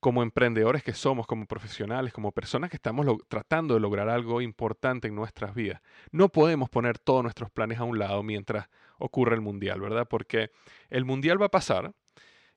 como 0.00 0.22
emprendedores 0.22 0.82
que 0.82 0.94
somos, 0.94 1.26
como 1.26 1.46
profesionales, 1.46 2.12
como 2.12 2.32
personas 2.32 2.70
que 2.70 2.76
estamos 2.76 3.06
tratando 3.28 3.74
de 3.74 3.80
lograr 3.80 4.08
algo 4.08 4.40
importante 4.40 5.08
en 5.08 5.14
nuestras 5.14 5.54
vidas, 5.54 5.82
no 6.10 6.30
podemos 6.30 6.70
poner 6.70 6.98
todos 6.98 7.22
nuestros 7.22 7.50
planes 7.50 7.78
a 7.78 7.84
un 7.84 7.98
lado 7.98 8.22
mientras 8.22 8.68
ocurre 8.98 9.34
el 9.34 9.42
mundial, 9.42 9.80
¿verdad? 9.80 10.08
Porque 10.08 10.50
el 10.88 11.04
mundial 11.04 11.40
va 11.40 11.46
a 11.46 11.50
pasar, 11.50 11.92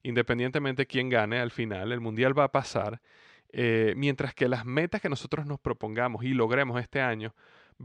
independientemente 0.04 0.84
de 0.84 0.88
quién 0.88 1.10
gane 1.10 1.40
al 1.40 1.52
final, 1.52 1.92
el 1.92 2.00
mundial 2.00 2.38
va 2.38 2.46
a 2.46 2.52
pasar, 2.52 3.02
eh, 3.50 3.94
mientras 3.98 4.34
que 4.34 4.48
las 4.48 4.66
metas 4.66 5.02
que 5.02 5.10
nosotros 5.10 5.46
nos 5.46 5.60
propongamos 5.60 6.24
y 6.24 6.30
logremos 6.30 6.80
este 6.82 7.02
año 7.02 7.36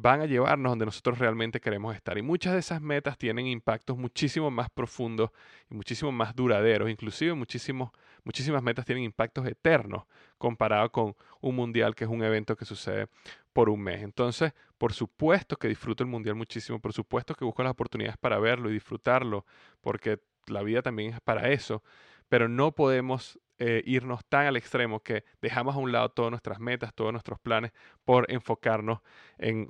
van 0.00 0.20
a 0.20 0.26
llevarnos 0.26 0.70
donde 0.70 0.84
nosotros 0.84 1.18
realmente 1.18 1.60
queremos 1.60 1.94
estar. 1.94 2.16
Y 2.18 2.22
muchas 2.22 2.52
de 2.52 2.60
esas 2.60 2.80
metas 2.80 3.18
tienen 3.18 3.46
impactos 3.46 3.98
muchísimo 3.98 4.48
más 4.48 4.70
profundos 4.70 5.30
y 5.68 5.74
muchísimo 5.74 6.12
más 6.12 6.36
duraderos. 6.36 6.88
Inclusive 6.88 7.34
muchísimos, 7.34 7.90
muchísimas 8.22 8.62
metas 8.62 8.84
tienen 8.84 9.02
impactos 9.02 9.46
eternos 9.46 10.04
comparado 10.38 10.92
con 10.92 11.16
un 11.40 11.56
mundial 11.56 11.96
que 11.96 12.04
es 12.04 12.10
un 12.10 12.22
evento 12.22 12.56
que 12.56 12.64
sucede 12.64 13.08
por 13.52 13.68
un 13.68 13.80
mes. 13.82 14.02
Entonces, 14.02 14.52
por 14.78 14.92
supuesto 14.92 15.56
que 15.56 15.66
disfruto 15.66 16.04
el 16.04 16.08
mundial 16.08 16.36
muchísimo, 16.36 16.78
por 16.78 16.92
supuesto 16.92 17.34
que 17.34 17.44
busco 17.44 17.64
las 17.64 17.72
oportunidades 17.72 18.16
para 18.18 18.38
verlo 18.38 18.70
y 18.70 18.74
disfrutarlo, 18.74 19.44
porque 19.80 20.20
la 20.46 20.62
vida 20.62 20.80
también 20.80 21.14
es 21.14 21.20
para 21.20 21.50
eso, 21.50 21.82
pero 22.28 22.48
no 22.48 22.70
podemos 22.72 23.40
eh, 23.58 23.82
irnos 23.84 24.24
tan 24.28 24.46
al 24.46 24.56
extremo 24.56 25.00
que 25.00 25.24
dejamos 25.42 25.74
a 25.74 25.78
un 25.78 25.90
lado 25.90 26.10
todas 26.10 26.30
nuestras 26.30 26.60
metas, 26.60 26.94
todos 26.94 27.12
nuestros 27.12 27.40
planes 27.40 27.72
por 28.04 28.30
enfocarnos 28.30 29.00
en, 29.38 29.68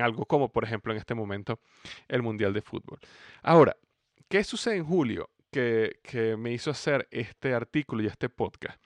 algo 0.00 0.26
como, 0.26 0.50
por 0.50 0.64
ejemplo, 0.64 0.92
en 0.92 0.98
este 0.98 1.14
momento, 1.14 1.58
el 2.08 2.22
Mundial 2.22 2.52
de 2.52 2.60
Fútbol. 2.60 2.98
Ahora, 3.42 3.76
¿qué 4.28 4.44
sucede 4.44 4.76
en 4.76 4.84
julio 4.84 5.30
que, 5.50 6.00
que 6.02 6.36
me 6.36 6.52
hizo 6.52 6.70
hacer 6.70 7.08
este 7.10 7.54
artículo 7.54 8.02
y 8.02 8.06
este 8.06 8.28
podcast? 8.28 8.78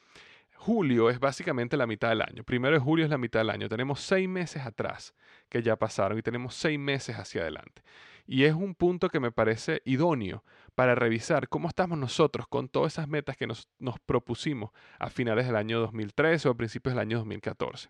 Julio 0.55 1.09
es 1.09 1.21
básicamente 1.21 1.77
la 1.77 1.87
mitad 1.87 2.09
del 2.09 2.21
año. 2.21 2.43
Primero 2.43 2.75
de 2.75 2.81
julio 2.81 3.05
es 3.05 3.11
la 3.11 3.17
mitad 3.17 3.41
del 3.41 3.51
año. 3.51 3.69
Tenemos 3.69 4.01
seis 4.01 4.29
meses 4.29 4.67
atrás 4.67 5.15
que 5.49 5.63
ya 5.63 5.77
pasaron 5.77 6.19
y 6.19 6.23
tenemos 6.23 6.55
seis 6.55 6.79
meses 6.79 7.17
hacia 7.17 7.43
adelante. 7.43 7.83
Y 8.27 8.45
es 8.45 8.55
un 8.55 8.75
punto 8.75 9.09
que 9.09 9.21
me 9.21 9.31
parece 9.31 9.83
idóneo 9.85 10.45
para 10.79 10.95
revisar 10.95 11.49
cómo 11.49 11.67
estamos 11.67 11.99
nosotros 11.99 12.47
con 12.47 12.69
todas 12.69 12.93
esas 12.93 13.09
metas 13.09 13.37
que 13.37 13.49
nos, 13.49 13.67
propusimos 14.07 14.71
a 15.01 15.11
finales 15.11 15.45
del 15.45 15.57
año 15.57 15.81
2013 15.81 16.47
o 16.47 16.53
a 16.53 16.57
principios 16.57 16.95
del 16.95 17.01
año 17.01 17.19
2014. 17.19 17.89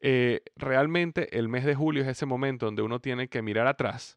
Eh, 0.00 0.40
realmente 0.56 1.38
el 1.38 1.50
mes 1.50 1.66
de 1.66 1.74
julio 1.74 2.00
es 2.00 2.08
ese 2.08 2.24
momento 2.24 2.64
donde 2.64 2.80
uno 2.80 2.98
tiene 2.98 3.28
que 3.28 3.42
mirar 3.42 3.66
atrás, 3.66 4.16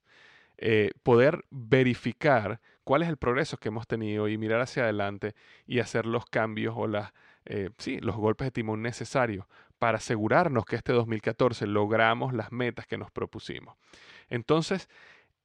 eh, 0.58 0.92
poder 1.04 1.44
verificar 1.50 2.62
cuál 2.86 3.02
es 3.02 3.10
el 3.10 3.18
progreso 3.18 3.58
que 3.58 3.68
hemos 3.68 3.88
tenido 3.88 4.30
y 4.30 4.38
mirar 4.38 4.62
hacia 4.62 4.84
adelante 4.84 5.36
y 5.68 5.80
hacer 5.80 6.06
los 6.06 6.26
cambios 6.26 6.76
o 6.78 6.88
las, 6.88 7.12
eh, 7.44 7.72
sí, 7.78 8.00
los 8.00 8.16
golpes 8.16 8.46
de 8.46 8.52
timón 8.52 8.82
necesarios 8.82 9.48
para 9.80 9.98
asegurarnos 9.98 10.64
que 10.64 10.78
este 10.78 10.94
2014 10.94 11.68
logramos 11.68 12.34
las 12.34 12.54
metas 12.54 12.88
que 12.88 12.98
nos 12.98 13.12
propusimos. 13.12 13.76
Entonces, 14.30 14.88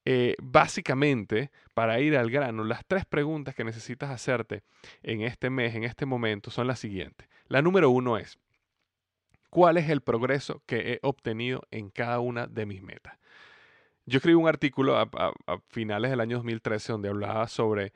eh, 0.09 0.37
básicamente, 0.41 1.51
para 1.75 1.99
ir 1.99 2.17
al 2.17 2.31
grano, 2.31 2.63
las 2.63 2.87
tres 2.87 3.05
preguntas 3.05 3.57
que 3.57 3.65
necesitas 3.65 4.09
hacerte 4.09 4.63
en 5.03 5.23
este 5.23 5.51
mes, 5.51 5.75
en 5.75 5.83
este 5.83 6.07
momento, 6.07 6.53
son 6.53 6.69
las 6.69 6.79
siguientes. 6.79 7.29
La 7.49 7.61
número 7.61 7.91
uno 7.91 8.17
es, 8.17 8.39
¿cuál 9.51 9.79
es 9.79 9.91
el 9.91 10.03
progreso 10.03 10.63
que 10.65 10.93
he 10.93 10.99
obtenido 11.03 11.63
en 11.73 11.91
cada 11.91 12.21
una 12.21 12.47
de 12.47 12.67
mis 12.67 12.83
metas? 12.83 13.19
Yo 14.05 14.19
escribí 14.19 14.37
un 14.37 14.47
artículo 14.47 14.97
a, 14.97 15.09
finales 15.71 16.13
del 16.13 16.21
año 16.21 16.37
2013 16.37 16.93
donde 16.93 17.09
hablaba 17.09 17.49
sobre 17.49 17.93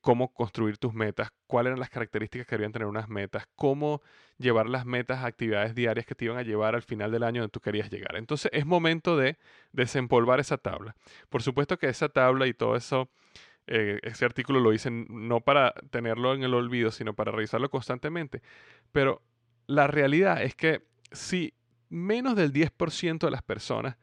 cómo 0.00 0.32
construir 0.32 0.78
tus 0.78 0.94
metas, 0.94 1.30
cuáles 1.46 1.70
eran 1.70 1.80
las 1.80 1.90
características 1.90 2.46
que 2.46 2.54
deberían 2.54 2.72
tener 2.72 2.88
unas 2.88 3.08
metas, 3.08 3.44
cómo 3.56 4.02
llevar 4.38 4.68
las 4.68 4.86
metas 4.86 5.18
a 5.18 5.26
actividades 5.26 5.74
diarias 5.74 6.06
que 6.06 6.14
te 6.14 6.24
iban 6.24 6.38
a 6.38 6.42
llevar 6.42 6.74
al 6.74 6.82
final 6.82 7.10
del 7.12 7.22
año 7.22 7.42
donde 7.42 7.52
tú 7.52 7.60
querías 7.60 7.90
llegar. 7.90 8.16
Entonces 8.16 8.50
es 8.54 8.66
momento 8.66 9.16
de 9.16 9.38
desempolvar 9.72 10.40
esa 10.40 10.58
tabla. 10.58 10.96
Por 11.28 11.42
supuesto 11.42 11.78
que 11.78 11.88
esa 11.88 12.08
tabla 12.08 12.46
y 12.46 12.54
todo 12.54 12.76
eso, 12.76 13.10
eh, 13.66 14.00
ese 14.02 14.24
artículo 14.24 14.60
lo 14.60 14.72
hice 14.72 14.90
no 14.90 15.40
para 15.40 15.72
tenerlo 15.90 16.34
en 16.34 16.42
el 16.42 16.54
olvido, 16.54 16.90
sino 16.90 17.14
para 17.14 17.32
revisarlo 17.32 17.70
constantemente. 17.70 18.42
Pero 18.90 19.22
la 19.66 19.86
realidad 19.86 20.42
es 20.42 20.54
que 20.54 20.82
si 21.12 21.54
menos 21.88 22.36
del 22.36 22.52
10% 22.52 23.26
de 23.26 23.30
las 23.30 23.42
personas 23.42 23.96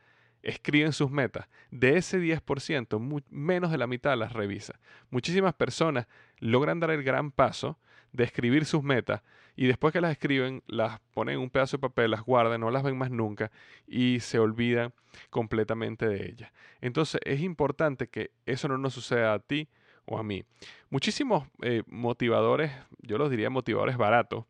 escriben 0.44 0.94
sus 0.94 1.12
metas. 1.12 1.48
De 1.72 1.98
ese 1.98 2.20
10%, 2.20 3.24
menos 3.30 3.72
de 3.72 3.78
la 3.78 3.88
mitad 3.88 4.18
las 4.18 4.34
revisa. 4.34 4.80
Muchísimas 5.10 5.54
personas 5.54 6.08
logran 6.40 6.80
dar 6.80 6.92
el 6.92 7.04
gran 7.04 7.32
paso 7.32 7.78
de 8.12 8.24
escribir 8.24 8.66
sus 8.66 8.84
metas 8.84 9.22
y 9.56 9.68
después 9.68 9.92
que 9.92 10.02
las 10.02 10.12
escriben, 10.12 10.64
las 10.68 11.00
ponen 11.14 11.36
en 11.36 11.42
un 11.42 11.50
pedazo 11.50 11.78
de 11.78 11.82
papel, 11.82 12.12
las 12.12 12.24
guardan, 12.24 12.62
no 12.62 12.72
las 12.72 12.82
ven 12.82 12.98
más 12.98 13.12
nunca 13.12 13.52
y 13.88 14.20
se 14.22 14.40
olvidan 14.40 14.94
completamente 15.30 16.08
de 16.08 16.26
ellas. 16.28 16.52
Entonces 16.82 17.20
es 17.26 17.42
importante 17.42 18.08
que 18.08 18.32
eso 18.46 18.68
no 18.68 18.78
nos 18.78 18.94
suceda 18.94 19.34
a 19.34 19.40
ti 19.40 19.68
o 20.06 20.18
a 20.18 20.24
mí. 20.24 20.44
Muchísimos 20.90 21.48
eh, 21.62 21.84
motivadores, 21.88 22.72
yo 23.02 23.18
los 23.18 23.30
diría 23.30 23.50
motivadores 23.50 23.98
baratos, 23.98 24.46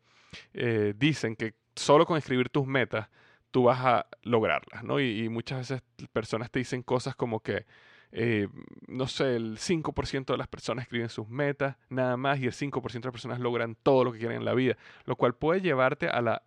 eh, 0.54 0.94
dicen 0.96 1.34
que 1.36 1.54
solo 1.74 2.06
con 2.06 2.16
escribir 2.16 2.48
tus 2.48 2.66
metas 2.66 3.08
tú 3.50 3.64
vas 3.64 3.80
a 3.80 4.06
lograrlas, 4.22 4.84
¿no? 4.84 5.00
Y, 5.00 5.28
muchas 5.28 5.58
veces 5.68 5.82
personas 6.12 6.50
te 6.50 6.58
dicen 6.58 6.82
cosas 6.82 7.14
como 7.14 7.40
que, 7.40 7.66
eh, 8.12 8.48
no 8.88 9.06
sé, 9.06 9.36
el 9.36 9.58
5% 9.58 10.32
de 10.32 10.38
las 10.38 10.48
personas 10.48 10.84
escriben 10.84 11.08
sus 11.08 11.28
metas, 11.28 11.76
nada 11.88 12.16
más, 12.16 12.38
y 12.40 12.46
el 12.46 12.52
5% 12.52 13.08
de 13.08 13.08
las 13.08 13.12
personas 13.12 13.40
logran 13.40 13.76
todo 13.82 14.04
lo 14.04 14.12
que 14.12 14.18
quieren 14.18 14.38
en 14.38 14.44
la 14.44 14.54
vida, 14.54 14.76
lo 15.04 15.16
cual 15.16 15.34
puede 15.34 15.60
llevarte 15.60 16.08
a 16.08 16.20
la 16.20 16.42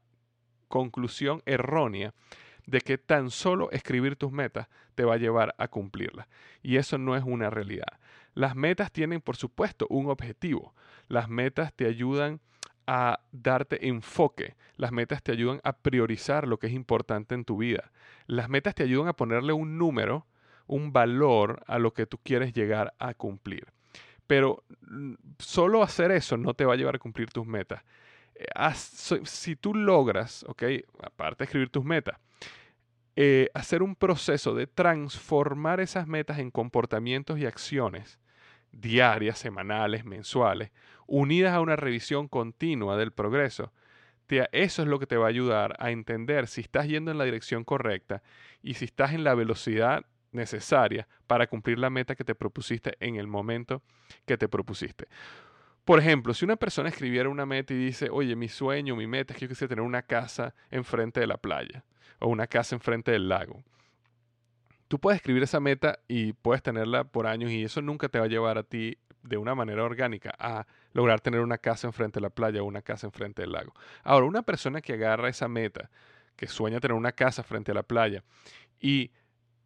conclusión 0.68 1.42
errónea 1.46 2.14
de 2.66 2.82
que 2.82 2.98
tan 2.98 3.30
solo 3.30 3.70
escribir 3.72 4.16
tus 4.16 4.32
metas 4.32 4.68
te 4.96 5.04
va 5.04 5.16
a 5.16 5.18
llevar 5.18 5.54
a 5.58 5.68
cumplirlas. 5.68 6.28
Y 6.62 6.78
eso 6.78 6.98
no 6.98 7.16
es 7.16 7.24
una 7.24 7.50
realidad. 7.50 8.00
Las 8.34 8.56
metas 8.56 8.92
tienen, 8.92 9.22
por 9.22 9.36
supuesto, 9.36 9.86
un 9.90 10.10
objetivo. 10.10 10.74
Las 11.08 11.30
metas 11.30 11.74
te 11.74 11.86
ayudan 11.86 12.40
a 12.88 13.20
darte 13.32 13.88
enfoque. 13.88 14.56
Las 14.76 14.92
metas 14.92 15.24
te 15.24 15.32
ayudan 15.32 15.60
a 15.64 15.78
priorizar 15.78 16.48
lo 16.48 16.58
que 16.58 16.68
es 16.68 16.74
importante 16.74 17.36
en 17.36 17.46
tu 17.46 17.58
vida. 17.58 17.92
Las 18.28 18.50
metas 18.50 18.76
te 18.76 18.84
ayudan 18.84 19.08
a 19.08 19.14
ponerle 19.14 19.54
un 19.54 19.78
número, 19.78 20.26
un 20.68 20.94
valor 20.94 21.64
a 21.68 21.80
lo 21.80 21.94
que 21.94 22.06
tú 22.06 22.18
quieres 22.18 22.54
llegar 22.54 22.94
a 23.00 23.14
cumplir. 23.14 23.68
Pero 24.28 24.64
mm, 24.82 25.14
solo 25.40 25.84
hacer 25.84 26.12
eso 26.12 26.38
no 26.38 26.54
te 26.54 26.66
va 26.66 26.74
a 26.74 26.78
llevar 26.78 26.96
a 26.96 27.00
cumplir 27.00 27.30
tus 27.30 27.46
metas. 27.46 27.84
Eh, 28.36 28.48
si 29.26 29.56
tú 29.56 29.76
logras, 29.76 30.44
ok, 30.48 30.64
aparte 31.04 31.40
de 31.40 31.46
escribir 31.46 31.70
tus 31.70 31.86
metas, 31.86 32.18
eh, 33.16 33.50
hacer 33.54 33.84
un 33.84 33.96
proceso 33.96 34.56
de 34.56 34.66
transformar 34.66 35.80
esas 35.80 36.08
metas 36.08 36.40
en 36.40 36.50
comportamientos 36.50 37.38
y 37.38 37.46
acciones 37.46 38.18
diarias, 38.74 39.40
semanales, 39.40 40.04
mensuales, 40.04 40.72
unidas 41.08 41.54
a 41.54 41.62
una 41.62 41.78
revisión 41.78 42.28
continua 42.28 42.98
del 42.98 43.14
progreso, 43.14 43.72
eso 44.52 44.82
es 44.82 44.88
lo 44.88 45.00
que 45.00 45.08
te 45.08 45.18
va 45.18 45.26
a 45.26 45.30
ayudar 45.30 45.76
a 45.80 45.92
entender 45.92 46.48
si 46.48 46.62
estás 46.62 46.88
yendo 46.88 47.12
en 47.12 47.18
la 47.18 47.26
dirección 47.26 47.64
correcta 47.64 48.24
y 48.62 48.76
si 48.76 48.86
estás 48.86 49.14
en 49.14 49.24
la 49.24 49.36
velocidad 49.36 50.06
necesaria 50.32 51.08
para 51.28 51.48
cumplir 51.48 51.78
la 51.78 51.90
meta 51.90 52.16
que 52.16 52.24
te 52.24 52.34
propusiste 52.34 52.96
en 53.00 53.18
el 53.18 53.28
momento 53.28 53.84
que 54.26 54.38
te 54.38 54.48
propusiste. 54.48 55.08
Por 55.86 56.00
ejemplo, 56.00 56.34
si 56.34 56.46
una 56.46 56.56
persona 56.56 56.90
escribiera 56.90 57.30
una 57.30 57.46
meta 57.46 57.74
y 57.74 57.78
dice, 57.78 58.10
oye, 58.10 58.36
mi 58.36 58.48
sueño, 58.48 58.96
mi 58.96 59.06
meta 59.06 59.34
es 59.34 59.40
que 59.40 59.46
yo 59.46 59.50
quisiera 59.50 59.70
tener 59.70 59.86
una 59.86 60.02
casa 60.02 60.56
enfrente 60.72 61.20
de 61.20 61.28
la 61.28 61.38
playa 61.38 61.84
o 62.20 62.30
una 62.30 62.48
casa 62.48 62.76
enfrente 62.76 63.12
del 63.12 63.28
lago. 63.28 63.64
Tú 64.94 65.00
puedes 65.00 65.16
escribir 65.16 65.42
esa 65.42 65.60
meta 65.60 65.98
y 66.08 66.34
puedes 66.34 66.62
tenerla 66.62 67.04
por 67.04 67.26
años 67.26 67.50
y 67.50 67.64
eso 67.64 67.82
nunca 67.82 68.10
te 68.10 68.20
va 68.20 68.26
a 68.26 68.28
llevar 68.28 68.60
a 68.60 68.64
ti 68.64 69.00
de 69.24 69.38
una 69.38 69.56
manera 69.56 69.84
orgánica 69.84 70.36
a 70.38 70.68
lograr 70.92 71.20
tener 71.20 71.40
una 71.40 71.58
casa 71.58 71.88
enfrente 71.88 72.20
de 72.20 72.22
la 72.22 72.30
playa 72.30 72.62
o 72.62 72.66
una 72.66 72.84
casa 72.84 73.08
enfrente 73.08 73.42
del 73.42 73.54
lago. 73.54 73.74
Ahora, 74.04 74.28
una 74.28 74.44
persona 74.44 74.82
que 74.82 74.94
agarra 74.94 75.30
esa 75.30 75.48
meta, 75.48 75.90
que 76.36 76.46
sueña 76.46 76.80
tener 76.80 76.96
una 76.96 77.12
casa 77.12 77.42
frente 77.42 77.72
a 77.72 77.74
la 77.74 77.82
playa 77.82 78.24
y 78.80 79.10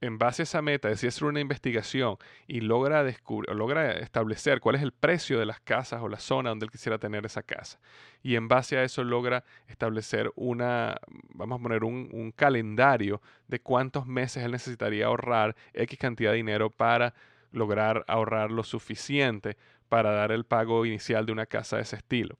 en 0.01 0.17
base 0.17 0.41
a 0.41 0.43
esa 0.43 0.61
meta 0.61 0.89
decide 0.89 1.09
hacer 1.09 1.25
una 1.25 1.39
investigación 1.39 2.17
y 2.47 2.61
logra 2.61 3.03
descubrir, 3.03 3.55
logra 3.55 3.91
establecer 3.93 4.59
cuál 4.59 4.75
es 4.75 4.81
el 4.81 4.91
precio 4.91 5.39
de 5.39 5.45
las 5.45 5.59
casas 5.59 6.01
o 6.01 6.07
la 6.07 6.19
zona 6.19 6.49
donde 6.49 6.65
él 6.65 6.71
quisiera 6.71 6.99
tener 6.99 7.25
esa 7.25 7.43
casa. 7.43 7.79
Y 8.21 8.35
en 8.35 8.47
base 8.47 8.77
a 8.77 8.83
eso 8.83 9.03
logra 9.03 9.43
establecer 9.67 10.31
una, 10.35 10.99
vamos 11.33 11.59
a 11.59 11.63
poner 11.63 11.83
un, 11.83 12.09
un 12.11 12.31
calendario 12.31 13.21
de 13.47 13.59
cuántos 13.59 14.05
meses 14.05 14.43
él 14.43 14.51
necesitaría 14.51 15.07
ahorrar 15.07 15.55
X 15.73 15.97
cantidad 15.97 16.31
de 16.31 16.37
dinero 16.37 16.69
para 16.69 17.13
lograr 17.51 18.03
ahorrar 18.07 18.51
lo 18.51 18.63
suficiente 18.63 19.57
para 19.89 20.11
dar 20.11 20.31
el 20.31 20.43
pago 20.43 20.85
inicial 20.85 21.25
de 21.25 21.31
una 21.31 21.45
casa 21.45 21.77
de 21.77 21.83
ese 21.83 21.95
estilo. 21.95 22.37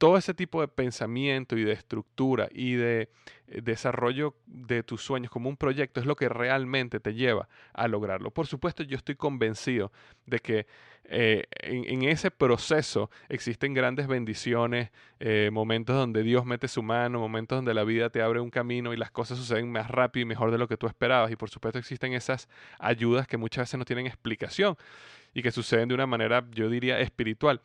Todo 0.00 0.16
ese 0.16 0.32
tipo 0.32 0.62
de 0.62 0.68
pensamiento 0.68 1.58
y 1.58 1.62
de 1.62 1.72
estructura 1.72 2.48
y 2.54 2.72
de 2.72 3.10
eh, 3.48 3.60
desarrollo 3.62 4.34
de 4.46 4.82
tus 4.82 5.02
sueños 5.02 5.30
como 5.30 5.50
un 5.50 5.58
proyecto 5.58 6.00
es 6.00 6.06
lo 6.06 6.16
que 6.16 6.30
realmente 6.30 7.00
te 7.00 7.12
lleva 7.12 7.50
a 7.74 7.86
lograrlo. 7.86 8.30
Por 8.30 8.46
supuesto, 8.46 8.82
yo 8.82 8.96
estoy 8.96 9.16
convencido 9.16 9.92
de 10.24 10.38
que 10.38 10.66
eh, 11.04 11.44
en, 11.50 12.02
ese 12.04 12.30
proceso 12.30 13.10
existen 13.28 13.74
grandes 13.74 14.06
bendiciones, 14.06 14.90
eh, 15.18 15.50
momentos 15.52 15.94
donde 15.94 16.22
Dios 16.22 16.46
mete 16.46 16.66
su 16.66 16.82
mano, 16.82 17.20
momentos 17.20 17.58
donde 17.58 17.74
la 17.74 17.84
vida 17.84 18.08
te 18.08 18.22
abre 18.22 18.40
un 18.40 18.48
camino 18.48 18.94
y 18.94 18.96
las 18.96 19.10
cosas 19.10 19.36
suceden 19.36 19.70
más 19.70 19.90
rápido 19.90 20.22
y 20.22 20.24
mejor 20.24 20.50
de 20.50 20.56
lo 20.56 20.66
que 20.66 20.78
tú 20.78 20.86
esperabas. 20.86 21.30
Y 21.30 21.36
por 21.36 21.50
supuesto 21.50 21.78
existen 21.78 22.14
esas 22.14 22.48
ayudas 22.78 23.26
que 23.26 23.36
muchas 23.36 23.64
veces 23.64 23.76
no 23.76 23.84
tienen 23.84 24.06
explicación 24.06 24.78
y 25.34 25.42
que 25.42 25.50
suceden 25.50 25.88
de 25.88 25.94
una 25.94 26.06
manera, 26.06 26.46
yo 26.52 26.70
diría, 26.70 27.00
espiritual. 27.00 27.60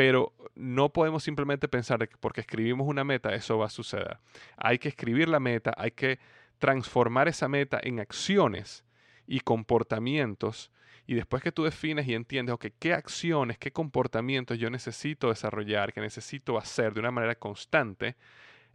Pero 0.00 0.32
no 0.54 0.94
podemos 0.94 1.22
simplemente 1.22 1.68
pensar 1.68 2.08
que 2.08 2.16
porque 2.16 2.40
escribimos 2.40 2.88
una 2.88 3.04
meta 3.04 3.34
eso 3.34 3.58
va 3.58 3.66
a 3.66 3.68
suceder. 3.68 4.16
Hay 4.56 4.78
que 4.78 4.88
escribir 4.88 5.28
la 5.28 5.40
meta, 5.40 5.74
hay 5.76 5.90
que 5.90 6.18
transformar 6.58 7.28
esa 7.28 7.48
meta 7.48 7.78
en 7.82 8.00
acciones 8.00 8.82
y 9.26 9.40
comportamientos 9.40 10.72
y 11.06 11.12
después 11.12 11.42
que 11.42 11.52
tú 11.52 11.64
defines 11.64 12.08
y 12.08 12.14
entiendes, 12.14 12.56
qué 12.78 12.94
acciones, 12.94 13.58
qué 13.58 13.72
comportamientos 13.72 14.58
yo 14.58 14.70
necesito 14.70 15.28
desarrollar, 15.28 15.92
que 15.92 16.00
necesito 16.00 16.56
hacer 16.56 16.94
de 16.94 17.00
una 17.00 17.10
manera 17.10 17.34
constante, 17.34 18.16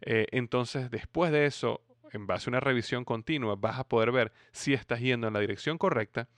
eh, 0.02 0.26
entonces 0.30 0.92
después 0.92 1.32
de 1.32 1.46
eso, 1.46 1.82
en 2.12 2.28
base 2.28 2.48
a 2.48 2.52
una 2.52 2.60
revisión 2.60 3.04
continua, 3.04 3.56
vas 3.56 3.80
a 3.80 3.88
poder 3.88 4.12
ver 4.12 4.32
si 4.52 4.74
estás 4.74 5.00
yendo 5.00 5.26
en 5.26 5.34
la 5.34 5.40
dirección 5.40 5.76
correcta 5.76 6.28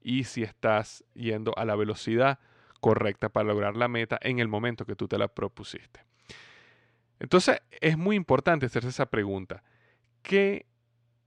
y 0.00 0.22
si 0.22 0.44
estás 0.44 1.04
yendo 1.12 1.58
a 1.58 1.64
la 1.64 1.74
velocidad 1.74 2.38
correcta 2.80 3.28
para 3.28 3.48
lograr 3.48 3.76
la 3.76 3.88
meta 3.88 4.18
en 4.22 4.38
el 4.38 4.48
momento 4.48 4.84
que 4.84 4.96
tú 4.96 5.08
te 5.08 5.18
la 5.18 5.28
propusiste. 5.28 6.04
Entonces 7.18 7.60
es 7.80 7.98
muy 7.98 8.16
importante 8.16 8.66
hacerse 8.66 8.88
esa 8.88 9.06
pregunta. 9.06 9.62
¿Qué 10.22 10.66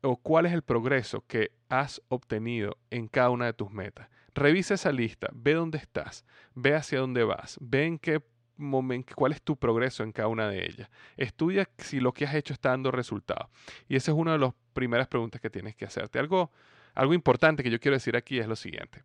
o 0.01 0.17
cuál 0.17 0.45
es 0.45 0.53
el 0.53 0.63
progreso 0.63 1.23
que 1.27 1.51
has 1.69 2.01
obtenido 2.09 2.77
en 2.89 3.07
cada 3.07 3.29
una 3.29 3.45
de 3.45 3.53
tus 3.53 3.71
metas. 3.71 4.09
Revisa 4.33 4.73
esa 4.73 4.91
lista, 4.91 5.29
ve 5.33 5.53
dónde 5.53 5.77
estás, 5.77 6.25
ve 6.55 6.75
hacia 6.75 6.99
dónde 6.99 7.23
vas, 7.23 7.57
ve 7.61 7.85
en 7.85 7.99
qué 7.99 8.23
momento, 8.57 9.13
cuál 9.15 9.31
es 9.31 9.41
tu 9.41 9.57
progreso 9.57 10.03
en 10.03 10.11
cada 10.11 10.27
una 10.27 10.49
de 10.49 10.65
ellas. 10.65 10.89
Estudia 11.17 11.69
si 11.77 11.99
lo 11.99 12.13
que 12.13 12.25
has 12.25 12.35
hecho 12.35 12.53
está 12.53 12.69
dando 12.69 12.91
resultados. 12.91 13.49
Y 13.87 13.95
esa 13.95 14.11
es 14.11 14.17
una 14.17 14.33
de 14.33 14.39
las 14.39 14.53
primeras 14.73 15.07
preguntas 15.07 15.41
que 15.41 15.49
tienes 15.49 15.75
que 15.75 15.85
hacerte. 15.85 16.19
Algo, 16.19 16.51
algo 16.93 17.13
importante 17.13 17.63
que 17.63 17.71
yo 17.71 17.79
quiero 17.79 17.95
decir 17.95 18.15
aquí 18.15 18.39
es 18.39 18.47
lo 18.47 18.55
siguiente. 18.55 19.03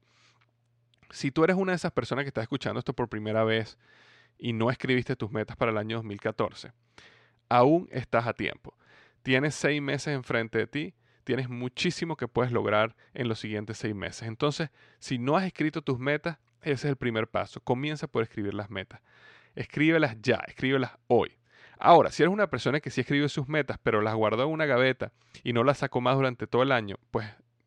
Si 1.11 1.31
tú 1.31 1.45
eres 1.45 1.57
una 1.57 1.73
de 1.73 1.77
esas 1.77 1.93
personas 1.93 2.25
que 2.25 2.29
está 2.29 2.43
escuchando 2.43 2.79
esto 2.79 2.93
por 2.93 3.09
primera 3.09 3.45
vez 3.45 3.79
y 4.39 4.53
no 4.53 4.71
escribiste 4.71 5.17
tus 5.17 5.31
metas 5.31 5.57
para 5.57 5.71
el 5.71 5.79
año 5.79 5.97
2014, 5.97 6.73
aún 7.49 7.89
estás 7.91 8.27
a 8.27 8.33
tiempo. 8.33 8.77
Tienes 9.23 9.55
seis 9.55 9.81
meses 9.83 10.15
enfrente 10.15 10.59
de 10.59 10.67
ti, 10.67 10.95
tienes 11.25 11.49
muchísimo 11.49 12.17
que 12.17 12.29
puedes 12.29 12.53
lograr 12.53 12.95
en 13.15 13.29
los 13.29 13.41
siguientes 13.41 13.79
seis 13.79 13.95
meses. 13.95 14.29
Entonces, 14.29 14.71
si 14.99 15.19
no 15.19 15.37
has 15.37 15.45
escrito 15.45 15.83
tus 15.83 15.99
metas, 15.99 16.39
ese 16.63 16.73
es 16.73 16.85
el 16.85 16.97
primer 16.97 17.29
paso. 17.29 17.61
Comienza 17.61 18.07
por 18.07 18.23
escribir 18.23 18.55
las 18.55 18.71
metas. 18.71 19.01
Escríbelas 19.55 20.17
ya, 20.21 20.37
escríbelas 20.47 20.93
hoy. 21.07 21.37
Ahora, 21.79 22.11
si 22.11 22.23
eres 22.23 22.33
una 22.33 22.49
persona 22.49 22.81
que 22.81 22.91
sí 22.91 23.03
escribe 23.03 23.29
sus 23.29 23.49
metas, 23.49 23.79
pero 23.83 24.01
las 24.01 24.15
guardó 24.15 24.45
en 24.45 24.51
una 24.51 24.67
gaveta 24.67 25.13
y 25.43 25.53
no 25.53 25.63
las 25.65 25.79
sacó 25.79 26.01
más 26.01 26.17
durante 26.17 26.47
todo 26.47 26.63
el 26.63 26.73
año, 26.73 26.97
pues 27.11 27.27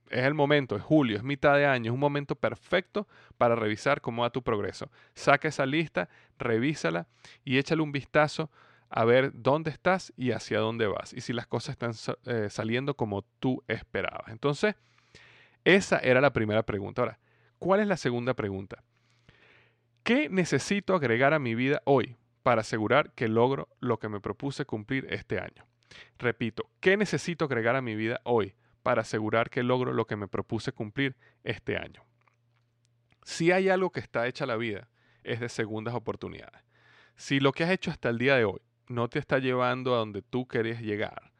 es 0.09 0.25
el 0.25 0.33
momento, 0.33 0.75
es 0.75 0.83
julio, 0.83 1.17
es 1.17 1.23
mitad 1.23 1.55
de 1.55 1.65
año, 1.65 1.91
es 1.91 1.93
un 1.93 1.99
momento 1.99 2.35
perfecto 2.35 3.07
para 3.37 3.55
revisar 3.55 4.01
cómo 4.01 4.23
va 4.23 4.29
tu 4.29 4.41
progreso. 4.41 4.91
Saca 5.13 5.47
esa 5.47 5.65
lista, 5.65 6.09
revísala 6.37 7.07
y 7.43 7.57
échale 7.57 7.81
un 7.81 7.91
vistazo 7.91 8.49
a 8.89 9.05
ver 9.05 9.31
dónde 9.33 9.69
estás 9.69 10.11
y 10.17 10.31
hacia 10.31 10.59
dónde 10.59 10.87
vas 10.87 11.13
y 11.13 11.21
si 11.21 11.31
las 11.31 11.47
cosas 11.47 11.73
están 11.73 11.93
eh, 12.25 12.49
saliendo 12.49 12.95
como 12.95 13.23
tú 13.39 13.63
esperabas. 13.67 14.29
Entonces, 14.29 14.75
esa 15.63 15.99
era 15.99 16.21
la 16.21 16.33
primera 16.33 16.63
pregunta. 16.63 17.03
Ahora, 17.03 17.19
¿cuál 17.59 17.81
es 17.81 17.87
la 17.87 17.97
segunda 17.97 18.33
pregunta? 18.33 18.83
¿Qué 20.03 20.29
necesito 20.29 20.95
agregar 20.95 21.33
a 21.33 21.39
mi 21.39 21.53
vida 21.53 21.81
hoy 21.85 22.17
para 22.41 22.61
asegurar 22.61 23.11
que 23.11 23.27
logro 23.27 23.69
lo 23.79 23.99
que 23.99 24.09
me 24.09 24.19
propuse 24.19 24.65
cumplir 24.65 25.05
este 25.11 25.39
año? 25.39 25.67
Repito, 26.17 26.69
¿qué 26.79 26.97
necesito 26.97 27.45
agregar 27.45 27.75
a 27.75 27.81
mi 27.81 27.95
vida 27.95 28.21
hoy 28.23 28.55
para 28.83 29.01
asegurar 29.01 29.49
que 29.49 29.63
logro 29.63 29.93
lo 29.93 30.05
que 30.05 30.15
me 30.15 30.27
propuse 30.27 30.71
cumplir 30.71 31.15
este 31.43 31.77
año. 31.77 32.05
Si 33.23 33.51
hay 33.51 33.69
algo 33.69 33.91
que 33.91 33.99
está 33.99 34.27
hecha 34.27 34.45
la 34.45 34.57
vida, 34.57 34.89
es 35.23 35.39
de 35.39 35.49
segundas 35.49 35.93
oportunidades. 35.93 36.63
Si 37.15 37.39
lo 37.39 37.51
que 37.51 37.63
has 37.63 37.71
hecho 37.71 37.91
hasta 37.91 38.09
el 38.09 38.17
día 38.17 38.35
de 38.35 38.45
hoy 38.45 38.61
no 38.87 39.07
te 39.09 39.19
está 39.19 39.39
llevando 39.39 39.93
a 39.93 39.99
donde 39.99 40.21
tú 40.21 40.47
querías 40.47 40.81
llegar, 40.81 41.31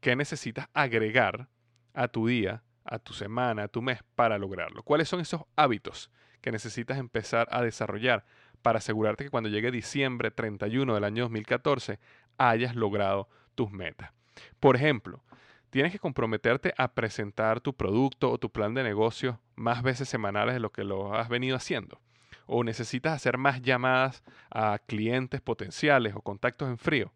¿qué 0.00 0.16
necesitas 0.16 0.68
agregar 0.72 1.48
a 1.94 2.08
tu 2.08 2.26
día, 2.26 2.64
a 2.84 2.98
tu 2.98 3.12
semana, 3.12 3.64
a 3.64 3.68
tu 3.68 3.82
mes 3.82 4.00
para 4.14 4.38
lograrlo? 4.38 4.82
¿Cuáles 4.82 5.08
son 5.08 5.20
esos 5.20 5.42
hábitos 5.54 6.10
que 6.40 6.50
necesitas 6.50 6.98
empezar 6.98 7.46
a 7.50 7.62
desarrollar 7.62 8.24
para 8.62 8.78
asegurarte 8.78 9.24
que 9.24 9.30
cuando 9.30 9.48
llegue 9.48 9.70
diciembre 9.70 10.30
31 10.30 10.94
del 10.94 11.04
año 11.04 11.24
2014 11.24 11.98
hayas 12.38 12.74
logrado 12.74 13.28
tus 13.54 13.70
metas? 13.70 14.12
Por 14.60 14.76
ejemplo, 14.76 15.22
tienes 15.70 15.92
que 15.92 15.98
comprometerte 15.98 16.74
a 16.76 16.92
presentar 16.94 17.60
tu 17.60 17.74
producto 17.74 18.30
o 18.30 18.38
tu 18.38 18.50
plan 18.50 18.74
de 18.74 18.82
negocio 18.82 19.40
más 19.56 19.82
veces 19.82 20.08
semanales 20.08 20.54
de 20.54 20.60
lo 20.60 20.72
que 20.72 20.84
lo 20.84 21.14
has 21.14 21.28
venido 21.28 21.56
haciendo. 21.56 22.00
O 22.46 22.64
necesitas 22.64 23.12
hacer 23.12 23.36
más 23.36 23.60
llamadas 23.60 24.22
a 24.50 24.78
clientes 24.86 25.40
potenciales 25.40 26.14
o 26.14 26.22
contactos 26.22 26.68
en 26.68 26.78
frío. 26.78 27.12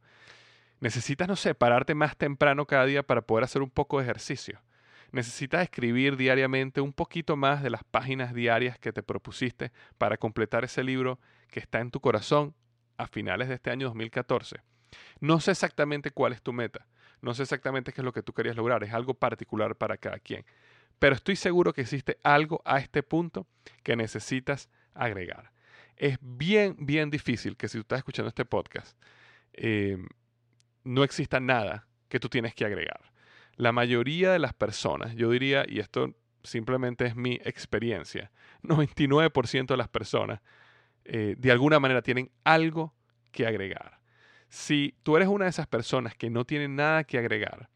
Necesitas, 0.80 1.28
no 1.28 1.36
sé, 1.36 1.54
pararte 1.54 1.94
más 1.94 2.16
temprano 2.16 2.66
cada 2.66 2.84
día 2.84 3.02
para 3.02 3.22
poder 3.22 3.44
hacer 3.44 3.62
un 3.62 3.70
poco 3.70 3.98
de 3.98 4.04
ejercicio. 4.04 4.60
Necesitas 5.12 5.62
escribir 5.62 6.16
diariamente 6.16 6.80
un 6.80 6.92
poquito 6.92 7.36
más 7.36 7.62
de 7.62 7.70
las 7.70 7.84
páginas 7.84 8.34
diarias 8.34 8.78
que 8.78 8.92
te 8.92 9.02
propusiste 9.02 9.70
para 9.98 10.16
completar 10.16 10.64
ese 10.64 10.82
libro 10.82 11.20
que 11.48 11.60
está 11.60 11.80
en 11.80 11.90
tu 11.90 12.00
corazón 12.00 12.54
a 12.96 13.06
finales 13.06 13.48
de 13.48 13.54
este 13.54 13.70
año 13.70 13.86
2014. 13.88 14.60
No 15.20 15.40
sé 15.40 15.52
exactamente 15.52 16.10
cuál 16.10 16.32
es 16.32 16.42
tu 16.42 16.52
meta, 16.52 16.86
no 17.22 17.34
sé 17.34 17.42
exactamente 17.42 17.92
qué 17.92 18.00
es 18.00 18.04
lo 18.04 18.12
que 18.12 18.22
tú 18.22 18.32
querías 18.32 18.56
lograr, 18.56 18.84
es 18.84 18.92
algo 18.92 19.14
particular 19.14 19.76
para 19.76 19.96
cada 19.96 20.18
quien. 20.18 20.44
Pero 20.98 21.14
estoy 21.14 21.36
seguro 21.36 21.72
que 21.72 21.80
existe 21.80 22.18
algo 22.22 22.62
a 22.64 22.78
este 22.78 23.02
punto 23.02 23.46
que 23.82 23.96
necesitas 23.96 24.68
agregar. 24.94 25.52
Es 25.96 26.18
bien, 26.20 26.76
bien 26.78 27.10
difícil 27.10 27.56
que 27.56 27.68
si 27.68 27.78
tú 27.78 27.82
estás 27.82 27.98
escuchando 27.98 28.28
este 28.28 28.44
podcast, 28.44 28.96
eh, 29.52 29.98
no 30.84 31.04
exista 31.04 31.40
nada 31.40 31.86
que 32.08 32.20
tú 32.20 32.28
tienes 32.28 32.54
que 32.54 32.64
agregar. 32.64 33.00
La 33.56 33.72
mayoría 33.72 34.32
de 34.32 34.38
las 34.38 34.52
personas, 34.52 35.14
yo 35.14 35.30
diría, 35.30 35.64
y 35.66 35.78
esto 35.78 36.14
simplemente 36.42 37.06
es 37.06 37.16
mi 37.16 37.34
experiencia, 37.44 38.30
99% 38.62 39.66
de 39.66 39.76
las 39.76 39.88
personas 39.88 40.40
eh, 41.04 41.34
de 41.38 41.50
alguna 41.50 41.80
manera 41.80 42.02
tienen 42.02 42.30
algo 42.44 42.94
que 43.30 43.46
agregar. 43.46 44.01
Si 44.52 44.94
tú 45.02 45.16
eres 45.16 45.28
una 45.28 45.46
de 45.46 45.50
esas 45.50 45.66
personas 45.66 46.14
que 46.14 46.28
no 46.28 46.44
tiene 46.44 46.68
nada 46.68 47.04
que 47.04 47.16
agregar, 47.16 47.70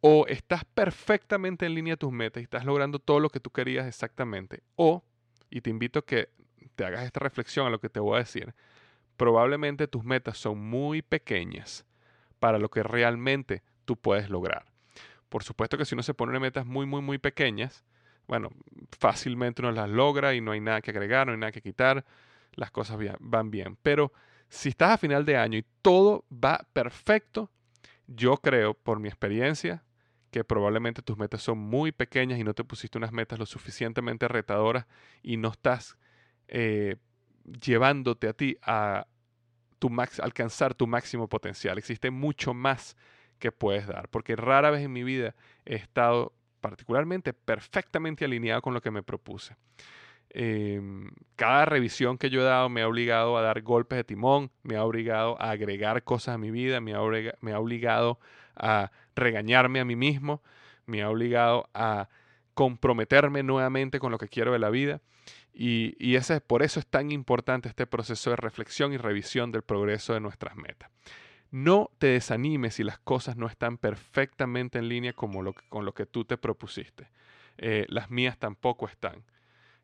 o 0.00 0.26
estás 0.26 0.64
perfectamente 0.64 1.66
en 1.66 1.74
línea 1.74 1.94
a 1.94 1.96
tus 1.98 2.10
metas 2.10 2.40
y 2.40 2.44
estás 2.44 2.64
logrando 2.64 2.98
todo 2.98 3.20
lo 3.20 3.28
que 3.28 3.40
tú 3.40 3.50
querías 3.50 3.86
exactamente, 3.86 4.62
o, 4.74 5.04
y 5.50 5.60
te 5.60 5.68
invito 5.68 5.98
a 5.98 6.06
que 6.06 6.30
te 6.76 6.86
hagas 6.86 7.04
esta 7.04 7.20
reflexión 7.20 7.66
a 7.66 7.70
lo 7.70 7.78
que 7.78 7.90
te 7.90 8.00
voy 8.00 8.16
a 8.16 8.20
decir, 8.20 8.54
probablemente 9.18 9.86
tus 9.86 10.02
metas 10.02 10.38
son 10.38 10.58
muy 10.58 11.02
pequeñas 11.02 11.84
para 12.38 12.58
lo 12.58 12.70
que 12.70 12.82
realmente 12.82 13.62
tú 13.84 13.94
puedes 13.98 14.30
lograr. 14.30 14.64
Por 15.28 15.44
supuesto 15.44 15.76
que 15.76 15.84
si 15.84 15.94
uno 15.94 16.02
se 16.02 16.14
pone 16.14 16.40
metas 16.40 16.64
muy, 16.64 16.86
muy, 16.86 17.02
muy 17.02 17.18
pequeñas, 17.18 17.84
bueno, 18.26 18.48
fácilmente 18.98 19.60
uno 19.60 19.72
las 19.72 19.90
logra 19.90 20.34
y 20.34 20.40
no 20.40 20.52
hay 20.52 20.60
nada 20.60 20.80
que 20.80 20.90
agregar, 20.90 21.26
no 21.26 21.34
hay 21.34 21.38
nada 21.38 21.52
que 21.52 21.60
quitar, 21.60 22.06
las 22.54 22.70
cosas 22.70 22.98
van 23.20 23.50
bien. 23.50 23.76
Pero 23.82 24.10
si 24.48 24.70
estás 24.70 24.92
a 24.92 24.98
final 24.98 25.24
de 25.24 25.36
año 25.36 25.58
y 25.58 25.66
todo 25.82 26.24
va 26.32 26.66
perfecto, 26.72 27.50
yo 28.06 28.38
creo, 28.38 28.74
por 28.74 29.00
mi 29.00 29.08
experiencia, 29.08 29.84
que 30.30 30.44
probablemente 30.44 31.02
tus 31.02 31.16
metas 31.16 31.42
son 31.42 31.58
muy 31.58 31.92
pequeñas 31.92 32.38
y 32.38 32.44
no 32.44 32.54
te 32.54 32.64
pusiste 32.64 32.98
unas 32.98 33.12
metas 33.12 33.38
lo 33.38 33.46
suficientemente 33.46 34.28
retadoras 34.28 34.86
y 35.22 35.36
no 35.36 35.48
estás 35.50 35.98
eh, 36.48 36.96
llevándote 37.44 38.28
a 38.28 38.32
ti 38.32 38.56
a 38.62 39.06
tu 39.78 39.90
max, 39.90 40.20
alcanzar 40.20 40.74
tu 40.74 40.86
máximo 40.86 41.28
potencial. 41.28 41.78
Existe 41.78 42.10
mucho 42.10 42.52
más 42.54 42.96
que 43.38 43.52
puedes 43.52 43.86
dar, 43.86 44.08
porque 44.08 44.36
rara 44.36 44.70
vez 44.70 44.82
en 44.82 44.92
mi 44.92 45.04
vida 45.04 45.34
he 45.64 45.76
estado 45.76 46.34
particularmente 46.60 47.32
perfectamente 47.32 48.24
alineado 48.24 48.62
con 48.62 48.74
lo 48.74 48.80
que 48.80 48.90
me 48.90 49.02
propuse. 49.02 49.56
Em, 50.30 51.10
cada 51.36 51.64
revisión 51.64 52.18
que 52.18 52.30
yo 52.30 52.42
he 52.42 52.44
dado 52.44 52.68
me 52.68 52.82
ha 52.82 52.88
obligado 52.88 53.38
a 53.38 53.42
dar 53.42 53.62
golpes 53.62 53.96
de 53.96 54.04
timón, 54.04 54.50
me 54.62 54.76
ha 54.76 54.84
obligado 54.84 55.40
a 55.40 55.50
agregar 55.50 56.02
cosas 56.04 56.34
a 56.34 56.38
mi 56.38 56.50
vida, 56.50 56.80
me 56.80 56.92
ha, 56.92 57.00
obligado 57.00 58.18
a 58.56 58.90
regañarme 59.16 59.80
a 59.80 59.84
mí 59.84 59.96
mismo, 59.96 60.42
me 60.86 61.02
ha 61.02 61.10
obligado 61.10 61.68
a 61.74 62.08
comprometerme 62.54 63.42
nuevamente 63.42 64.00
con 64.00 64.12
lo 64.12 64.18
que 64.18 64.28
quiero 64.28 64.52
de 64.52 64.58
la 64.58 64.70
vida. 64.70 65.00
Y, 65.52 65.96
y 65.98 66.16
ese, 66.16 66.40
por 66.40 66.62
eso 66.62 66.78
es 66.78 66.86
tan 66.86 67.10
importante 67.10 67.68
este 67.68 67.86
proceso 67.86 68.30
de 68.30 68.36
reflexión 68.36 68.92
y 68.92 68.96
revisión 68.96 69.50
del 69.50 69.62
progreso 69.62 70.14
de 70.14 70.20
nuestras 70.20 70.56
metas. 70.56 70.90
No 71.50 71.90
te 71.98 72.08
desanimes 72.08 72.74
si 72.74 72.84
las 72.84 72.98
cosas 72.98 73.36
no 73.36 73.46
están 73.46 73.78
perfectamente 73.78 74.78
en 74.78 74.88
línea 74.88 75.14
como 75.14 75.42
lo, 75.42 75.54
con 75.68 75.84
lo 75.84 75.94
que 75.94 76.04
tú 76.04 76.24
te 76.24 76.36
propusiste. 76.36 77.08
Eh, 77.56 77.86
las 77.88 78.10
mías 78.10 78.38
tampoco 78.38 78.86
están. 78.86 79.24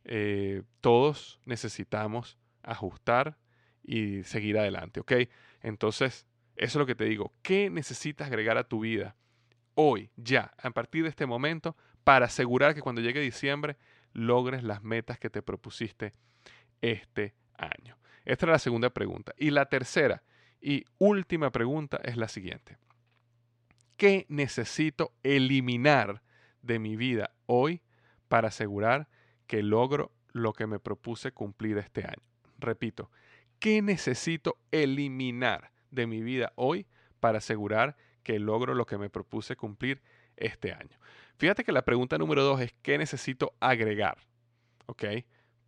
Eh, 0.04 0.62
todos 0.80 1.40
necesitamos 1.44 2.38
ajustar 2.62 3.38
y 3.82 4.22
seguir 4.24 4.58
adelante, 4.58 5.00
¿ok? 5.00 5.12
Entonces, 5.62 6.26
eso 6.56 6.78
es 6.78 6.80
lo 6.80 6.86
que 6.86 6.94
te 6.94 7.04
digo. 7.04 7.32
¿Qué 7.42 7.70
necesitas 7.70 8.28
agregar 8.28 8.56
a 8.58 8.68
tu 8.68 8.80
vida 8.80 9.16
hoy, 9.74 10.10
ya, 10.16 10.52
a 10.62 10.70
partir 10.70 11.02
de 11.02 11.08
este 11.08 11.26
momento, 11.26 11.76
para 12.04 12.26
asegurar 12.26 12.74
que 12.74 12.82
cuando 12.82 13.00
llegue 13.00 13.20
diciembre 13.20 13.76
logres 14.12 14.62
las 14.62 14.82
metas 14.82 15.18
que 15.18 15.30
te 15.30 15.42
propusiste 15.42 16.14
este 16.80 17.34
año? 17.56 17.96
Esta 18.24 18.46
es 18.46 18.50
la 18.50 18.58
segunda 18.58 18.90
pregunta. 18.90 19.34
Y 19.36 19.50
la 19.50 19.66
tercera 19.66 20.22
y 20.60 20.84
última 20.98 21.50
pregunta 21.50 22.00
es 22.04 22.16
la 22.16 22.28
siguiente. 22.28 22.78
¿Qué 23.96 24.26
necesito 24.28 25.12
eliminar 25.22 26.22
de 26.62 26.78
mi 26.78 26.96
vida 26.96 27.30
hoy 27.46 27.82
para 28.28 28.48
asegurar 28.48 29.08
que 29.46 29.62
logro 29.62 30.12
lo 30.32 30.52
que 30.52 30.66
me 30.66 30.78
propuse 30.78 31.32
cumplir 31.32 31.78
este 31.78 32.04
año. 32.04 32.22
Repito, 32.58 33.10
¿qué 33.58 33.82
necesito 33.82 34.58
eliminar 34.70 35.72
de 35.90 36.06
mi 36.06 36.22
vida 36.22 36.52
hoy 36.56 36.86
para 37.20 37.38
asegurar 37.38 37.96
que 38.22 38.38
logro 38.38 38.74
lo 38.74 38.86
que 38.86 38.98
me 38.98 39.10
propuse 39.10 39.56
cumplir 39.56 40.02
este 40.36 40.72
año? 40.72 40.98
Fíjate 41.36 41.64
que 41.64 41.72
la 41.72 41.84
pregunta 41.84 42.18
número 42.18 42.42
dos 42.42 42.60
es 42.60 42.72
¿qué 42.82 42.98
necesito 42.98 43.54
agregar? 43.60 44.18
¿Ok? 44.86 45.04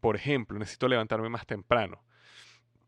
Por 0.01 0.17
ejemplo, 0.17 0.59
necesito 0.59 0.89
levantarme 0.89 1.29
más 1.29 1.47
temprano. 1.47 2.05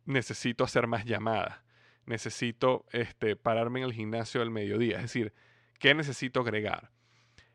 Necesito 0.05 0.64
hacer 0.64 0.87
más 0.87 1.05
llamadas. 1.05 1.61
Necesito 2.07 2.87
este, 2.92 3.37
pararme 3.37 3.81
en 3.81 3.87
el 3.87 3.92
gimnasio 3.92 4.40
al 4.40 4.51
mediodía. 4.51 4.96
Es 4.96 5.03
decir, 5.03 5.35
¿qué 5.79 5.94
necesito 5.94 6.40
agregar? 6.40 6.90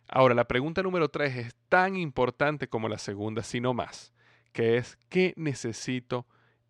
Ahora, 0.07 0.35
la 0.35 0.47
pregunta 0.47 0.83
número 0.83 1.09
tres 1.09 1.35
es 1.35 1.55
tan 1.69 1.95
importante 1.95 2.67
como 2.67 2.89
la 2.89 2.97
segunda, 2.97 3.43
sino 3.43 3.73
más, 3.73 4.13
que 4.51 4.77
es 4.77 4.97
¿qué 5.09 5.33
necesito 5.37 6.27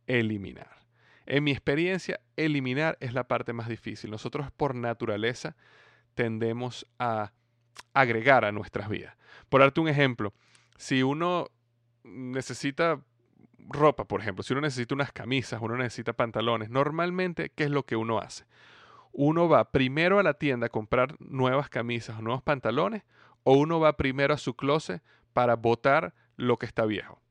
eliminar? 0.07 0.83
En 1.25 1.43
mi 1.43 1.51
experiencia, 1.51 2.19
eliminar 2.35 2.97
es 2.99 3.13
la 3.13 3.27
parte 3.27 3.53
más 3.53 3.67
difícil. 3.67 4.11
Nosotros 4.11 4.51
por 4.51 4.75
naturaleza 4.75 5.55
tendemos 6.15 6.85
a 6.99 7.31
agregar 7.93 8.45
a 8.45 8.51
nuestras 8.51 8.89
vidas. 8.89 9.15
Por 9.49 9.61
darte 9.61 9.79
un 9.79 9.87
ejemplo, 9.87 10.33
si 10.77 11.03
uno 11.03 11.47
necesita 12.03 13.01
ropa, 13.57 14.05
por 14.05 14.21
ejemplo, 14.21 14.43
si 14.43 14.53
uno 14.53 14.61
necesita 14.61 14.95
unas 14.95 15.11
camisas, 15.11 15.61
uno 15.61 15.77
necesita 15.77 16.13
pantalones, 16.13 16.69
normalmente, 16.69 17.51
¿qué 17.55 17.65
es 17.65 17.71
lo 17.71 17.85
que 17.85 17.95
uno 17.95 18.19
hace? 18.19 18.45
Uno 19.11 19.47
va 19.47 19.71
primero 19.71 20.19
a 20.19 20.23
la 20.23 20.33
tienda 20.33 20.67
a 20.67 20.69
comprar 20.69 21.15
nuevas 21.19 21.69
camisas 21.69 22.17
o 22.17 22.21
nuevos 22.21 22.41
pantalones, 22.41 23.03
o 23.43 23.53
uno 23.53 23.79
va 23.79 23.97
primero 23.97 24.33
a 24.33 24.37
su 24.37 24.55
closet 24.55 25.01
para 25.33 25.55
botar 25.55 26.13
lo 26.37 26.57
que 26.57 26.65
está 26.65 26.85
viejo. 26.85 27.21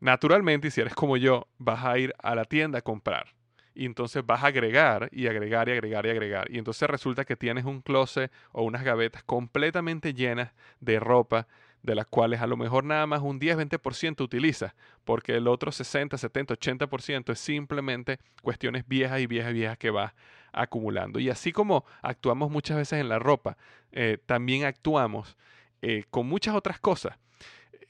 Naturalmente, 0.00 0.70
si 0.70 0.80
eres 0.80 0.94
como 0.94 1.16
yo, 1.16 1.48
vas 1.58 1.84
a 1.84 1.98
ir 1.98 2.14
a 2.18 2.34
la 2.34 2.44
tienda 2.44 2.78
a 2.80 2.82
comprar. 2.82 3.34
Y 3.74 3.84
entonces 3.84 4.24
vas 4.24 4.42
a 4.42 4.48
agregar 4.48 5.08
y 5.12 5.26
agregar 5.26 5.68
y 5.68 5.72
agregar 5.72 6.06
y 6.06 6.10
agregar. 6.10 6.50
Y 6.50 6.58
entonces 6.58 6.88
resulta 6.88 7.24
que 7.24 7.36
tienes 7.36 7.64
un 7.64 7.82
closet 7.82 8.32
o 8.52 8.62
unas 8.62 8.84
gavetas 8.84 9.22
completamente 9.22 10.14
llenas 10.14 10.52
de 10.80 10.98
ropa 10.98 11.46
de 11.82 11.94
las 11.94 12.06
cuales 12.06 12.40
a 12.40 12.46
lo 12.46 12.56
mejor 12.56 12.84
nada 12.84 13.06
más 13.06 13.22
un 13.22 13.38
10-20% 13.38 14.20
utilizas, 14.20 14.74
porque 15.04 15.36
el 15.36 15.46
otro 15.46 15.70
60, 15.70 16.18
70, 16.18 16.54
80% 16.54 17.32
es 17.32 17.38
simplemente 17.38 18.18
cuestiones 18.42 18.86
viejas 18.88 19.20
y 19.20 19.26
viejas 19.26 19.52
y 19.52 19.54
viejas 19.54 19.78
que 19.78 19.90
vas 19.90 20.12
acumulando. 20.56 21.20
Y 21.20 21.30
así 21.30 21.52
como 21.52 21.84
actuamos 22.02 22.50
muchas 22.50 22.76
veces 22.76 23.00
en 23.00 23.08
la 23.08 23.18
ropa, 23.18 23.56
eh, 23.92 24.18
también 24.26 24.64
actuamos 24.64 25.36
eh, 25.82 26.04
con 26.10 26.26
muchas 26.26 26.54
otras 26.54 26.80
cosas 26.80 27.16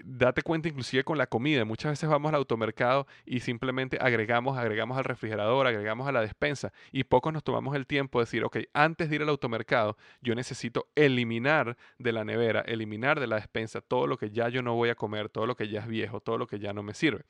date 0.06 0.42
cuenta 0.42 0.68
inclusive 0.68 1.04
con 1.04 1.18
la 1.18 1.26
comida. 1.26 1.64
Muchas 1.64 1.92
veces 1.92 2.08
vamos 2.08 2.28
al 2.28 2.36
automercado 2.36 3.06
y 3.24 3.40
simplemente 3.40 3.98
agregamos, 4.00 4.56
agregamos 4.56 4.96
al 4.96 5.04
refrigerador, 5.04 5.66
agregamos 5.66 6.08
a 6.08 6.12
la 6.12 6.20
despensa 6.20 6.72
y 6.92 7.04
pocos 7.04 7.32
nos 7.32 7.42
tomamos 7.42 7.74
el 7.76 7.86
tiempo 7.86 8.18
de 8.18 8.24
decir, 8.24 8.44
ok, 8.44 8.58
antes 8.72 9.10
de 9.10 9.16
ir 9.16 9.22
al 9.22 9.28
automercado, 9.28 9.96
yo 10.20 10.34
necesito 10.34 10.88
eliminar 10.94 11.76
de 11.98 12.12
la 12.12 12.24
nevera, 12.24 12.60
eliminar 12.60 13.20
de 13.20 13.26
la 13.26 13.36
despensa 13.36 13.80
todo 13.80 14.06
lo 14.06 14.16
que 14.16 14.30
ya 14.30 14.48
yo 14.48 14.62
no 14.62 14.74
voy 14.74 14.90
a 14.90 14.94
comer, 14.94 15.28
todo 15.28 15.46
lo 15.46 15.56
que 15.56 15.68
ya 15.68 15.80
es 15.80 15.88
viejo, 15.88 16.20
todo 16.20 16.38
lo 16.38 16.46
que 16.46 16.58
ya 16.58 16.72
no 16.72 16.82
me 16.82 16.94
sirve. 16.94 17.24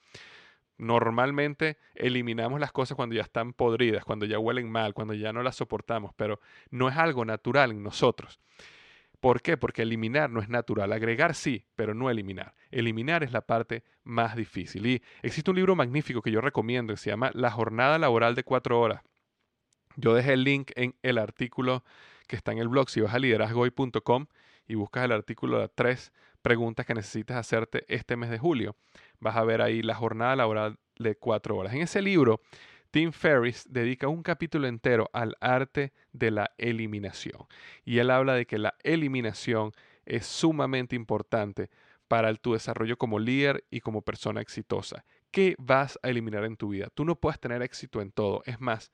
Normalmente 0.78 1.78
eliminamos 1.94 2.60
las 2.60 2.72
cosas 2.72 2.96
cuando 2.96 3.14
ya 3.14 3.22
están 3.22 3.52
podridas, 3.52 4.04
cuando 4.04 4.26
ya 4.26 4.38
huelen 4.38 4.70
mal, 4.70 4.92
cuando 4.94 5.14
ya 5.14 5.32
no 5.32 5.42
las 5.42 5.56
soportamos, 5.56 6.12
pero 6.16 6.40
no 6.70 6.88
es 6.88 6.96
algo 6.96 7.24
natural 7.24 7.70
en 7.70 7.82
nosotros. 7.82 8.40
¿Por 9.20 9.40
qué? 9.40 9.56
Porque 9.56 9.82
eliminar 9.82 10.30
no 10.30 10.40
es 10.40 10.48
natural. 10.48 10.92
Agregar 10.92 11.34
sí, 11.34 11.64
pero 11.74 11.94
no 11.94 12.10
eliminar. 12.10 12.54
Eliminar 12.70 13.22
es 13.22 13.32
la 13.32 13.40
parte 13.40 13.82
más 14.04 14.36
difícil. 14.36 14.86
Y 14.86 15.02
existe 15.22 15.50
un 15.50 15.56
libro 15.56 15.74
magnífico 15.74 16.20
que 16.22 16.30
yo 16.30 16.40
recomiendo 16.40 16.92
que 16.92 16.98
se 16.98 17.10
llama 17.10 17.30
La 17.34 17.50
jornada 17.50 17.98
laboral 17.98 18.34
de 18.34 18.44
cuatro 18.44 18.78
horas. 18.78 19.02
Yo 19.96 20.14
dejé 20.14 20.34
el 20.34 20.44
link 20.44 20.72
en 20.76 20.94
el 21.02 21.16
artículo 21.16 21.82
que 22.26 22.36
está 22.36 22.52
en 22.52 22.58
el 22.58 22.68
blog. 22.68 22.90
Si 22.90 23.00
vas 23.00 23.14
a 23.14 23.18
liderazgoy.com 23.18 24.26
y 24.68 24.74
buscas 24.74 25.04
el 25.04 25.12
artículo 25.12 25.60
de 25.60 25.68
tres 25.68 26.12
preguntas 26.46 26.86
que 26.86 26.94
necesitas 26.94 27.36
hacerte 27.38 27.84
este 27.88 28.14
mes 28.14 28.30
de 28.30 28.38
julio, 28.38 28.76
vas 29.18 29.34
a 29.34 29.42
ver 29.42 29.60
ahí 29.60 29.82
la 29.82 29.96
jornada 29.96 30.36
laboral 30.36 30.78
de 30.96 31.16
cuatro 31.16 31.56
horas. 31.56 31.74
En 31.74 31.82
ese 31.82 32.00
libro 32.00 32.40
Tim 32.92 33.10
Ferriss 33.10 33.66
dedica 33.68 34.06
un 34.06 34.22
capítulo 34.22 34.68
entero 34.68 35.10
al 35.12 35.36
arte 35.40 35.92
de 36.12 36.30
la 36.30 36.52
eliminación. 36.56 37.48
Y 37.84 37.98
él 37.98 38.12
habla 38.12 38.34
de 38.34 38.46
que 38.46 38.58
la 38.58 38.76
eliminación 38.84 39.72
es 40.04 40.24
sumamente 40.24 40.94
importante 40.94 41.68
para 42.06 42.32
tu 42.36 42.52
desarrollo 42.52 42.96
como 42.96 43.18
líder 43.18 43.64
y 43.68 43.80
como 43.80 44.02
persona 44.02 44.40
exitosa. 44.40 45.04
¿Qué 45.32 45.56
vas 45.58 45.98
a 46.04 46.10
eliminar 46.10 46.44
en 46.44 46.56
tu 46.56 46.68
vida? 46.68 46.90
Tú 46.94 47.04
no 47.04 47.16
puedes 47.16 47.40
tener 47.40 47.60
éxito 47.60 48.00
en 48.00 48.12
todo. 48.12 48.44
Es 48.46 48.60
más, 48.60 48.92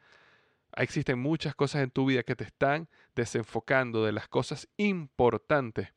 existen 0.75 1.19
muchas 1.19 1.55
cosas 1.55 1.83
en 1.83 1.91
tu 1.91 2.07
vida 2.07 2.23
que 2.23 2.35
te 2.35 2.45
están 2.45 2.88
desenfocando 3.15 4.07
de 4.07 4.12
las 4.12 4.27
cosas 4.27 4.71
importantes 4.79 5.93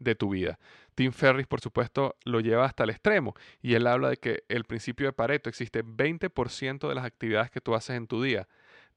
de 0.00 0.16
tu 0.16 0.30
vida. 0.30 0.58
Tim 0.96 1.12
Ferris, 1.12 1.46
por 1.46 1.60
supuesto, 1.60 2.16
lo 2.24 2.40
lleva 2.40 2.64
hasta 2.64 2.82
el 2.82 2.90
extremo 2.90 3.34
y 3.62 3.74
él 3.74 3.86
habla 3.86 4.10
de 4.10 4.16
que 4.16 4.42
el 4.48 4.64
principio 4.64 5.06
de 5.06 5.12
Pareto 5.12 5.48
existe 5.48 5.84
20% 5.84 6.88
de 6.88 6.94
las 6.94 7.04
actividades 7.04 7.50
que 7.50 7.60
tú 7.60 7.74
haces 7.76 7.96
en 7.96 8.08
tu 8.08 8.20
día 8.22 8.48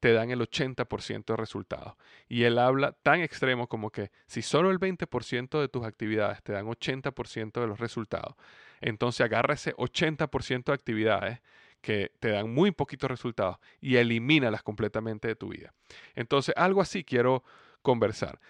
te 0.04 0.12
dan 0.12 0.32
el 0.32 0.42
80% 0.42 1.26
de 1.28 1.38
resultados. 1.38 1.94
Y 2.28 2.44
él 2.44 2.60
habla 2.60 2.92
tan 2.92 3.22
extremo 3.22 3.70
como 3.70 3.90
que 3.90 4.12
si 4.28 4.42
solo 4.42 4.70
el 4.70 4.78
20% 4.78 5.62
de 5.62 5.70
tus 5.70 5.86
actividades 5.86 6.44
te 6.44 6.52
dan 6.52 6.66
80% 6.66 7.62
de 7.62 7.68
los 7.68 7.80
resultados, 7.80 8.36
entonces 8.82 9.22
agarra 9.22 9.54
ese 9.54 9.74
80% 9.76 10.66
de 10.66 10.74
actividades 10.74 11.40
que 11.80 12.12
te 12.20 12.32
dan 12.32 12.54
muy 12.54 12.72
poquitos 12.72 13.10
resultados 13.10 13.60
y 13.80 13.96
elimínalas 13.96 14.62
completamente 14.62 15.30
de 15.30 15.36
tu 15.36 15.48
vida. 15.48 15.74
Entonces, 16.16 16.54
algo 16.58 16.82
así 16.82 17.06
quiero 17.06 17.46
conversar. 17.82 18.42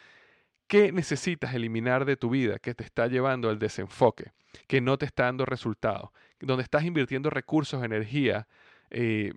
¿Qué 0.74 0.92
necesitas 0.92 1.54
eliminar 1.54 2.04
de 2.04 2.18
tu 2.18 2.32
vida 2.32 2.58
que 2.58 2.74
te 2.74 2.84
está 2.84 3.06
llevando 3.06 3.48
al 3.48 3.60
desenfoque, 3.60 4.32
que 4.66 4.82
no 4.82 4.98
te 4.98 5.06
está 5.06 5.26
dando 5.26 5.46
resultados, 5.46 6.10
donde 6.40 6.64
estás 6.64 6.84
invirtiendo 6.84 7.30
recursos, 7.30 7.84
energía, 7.84 8.48
eh, 8.90 9.34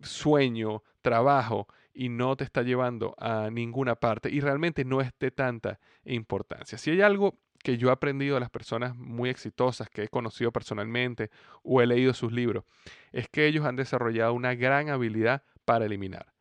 sueño, 0.00 0.84
trabajo 1.02 1.66
y 1.92 2.08
no 2.08 2.36
te 2.36 2.44
está 2.44 2.62
llevando 2.62 3.16
a 3.18 3.50
ninguna 3.50 3.96
parte 3.96 4.30
y 4.30 4.38
realmente 4.38 4.84
no 4.84 5.00
es 5.00 5.10
de 5.18 5.32
tanta 5.32 5.80
importancia? 6.04 6.78
Si 6.78 6.92
hay 6.92 7.00
algo 7.00 7.36
que 7.64 7.78
yo 7.78 7.88
he 7.88 7.92
aprendido 7.92 8.34
de 8.34 8.40
las 8.42 8.50
personas 8.50 8.94
muy 8.94 9.28
exitosas 9.28 9.90
que 9.90 10.04
he 10.04 10.08
conocido 10.08 10.52
personalmente 10.52 11.32
o 11.64 11.82
he 11.82 11.86
leído 11.88 12.14
sus 12.14 12.30
libros, 12.30 12.62
es 13.10 13.28
que 13.28 13.48
ellos 13.48 13.66
han 13.66 13.74
desarrollado 13.74 14.34
una 14.34 14.54
gran 14.54 14.88
habilidad 14.90 15.42
para 15.64 15.86
eliminar, 15.86 16.32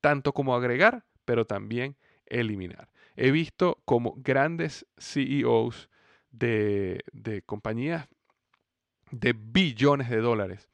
tanto 0.00 0.32
como 0.32 0.56
agregar, 0.56 1.04
pero 1.24 1.46
también 1.46 1.94
eliminar. 2.26 2.91
He 3.16 3.30
visto 3.30 3.80
como 3.84 4.14
grandes 4.16 4.86
CEOs 4.98 5.88
de, 6.30 7.02
compañías 7.46 8.08
de 9.10 9.34
billones 9.34 10.08
de 10.08 10.18
dólares 10.18 10.70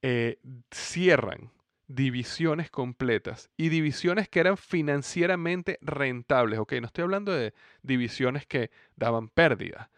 eh, 0.00 0.38
cierran 0.70 1.52
divisiones 1.86 2.70
completas 2.70 3.50
y 3.56 3.68
divisiones 3.68 4.28
que 4.28 4.40
eran 4.40 4.56
financieramente 4.56 5.78
rentables. 5.82 6.58
Ok, 6.58 6.72
no 6.80 6.86
estoy 6.86 7.02
hablando 7.02 7.32
de 7.32 7.52
divisiones 7.82 8.46
que 8.46 8.70
daban 8.96 9.28
pérdidas, 9.28 9.90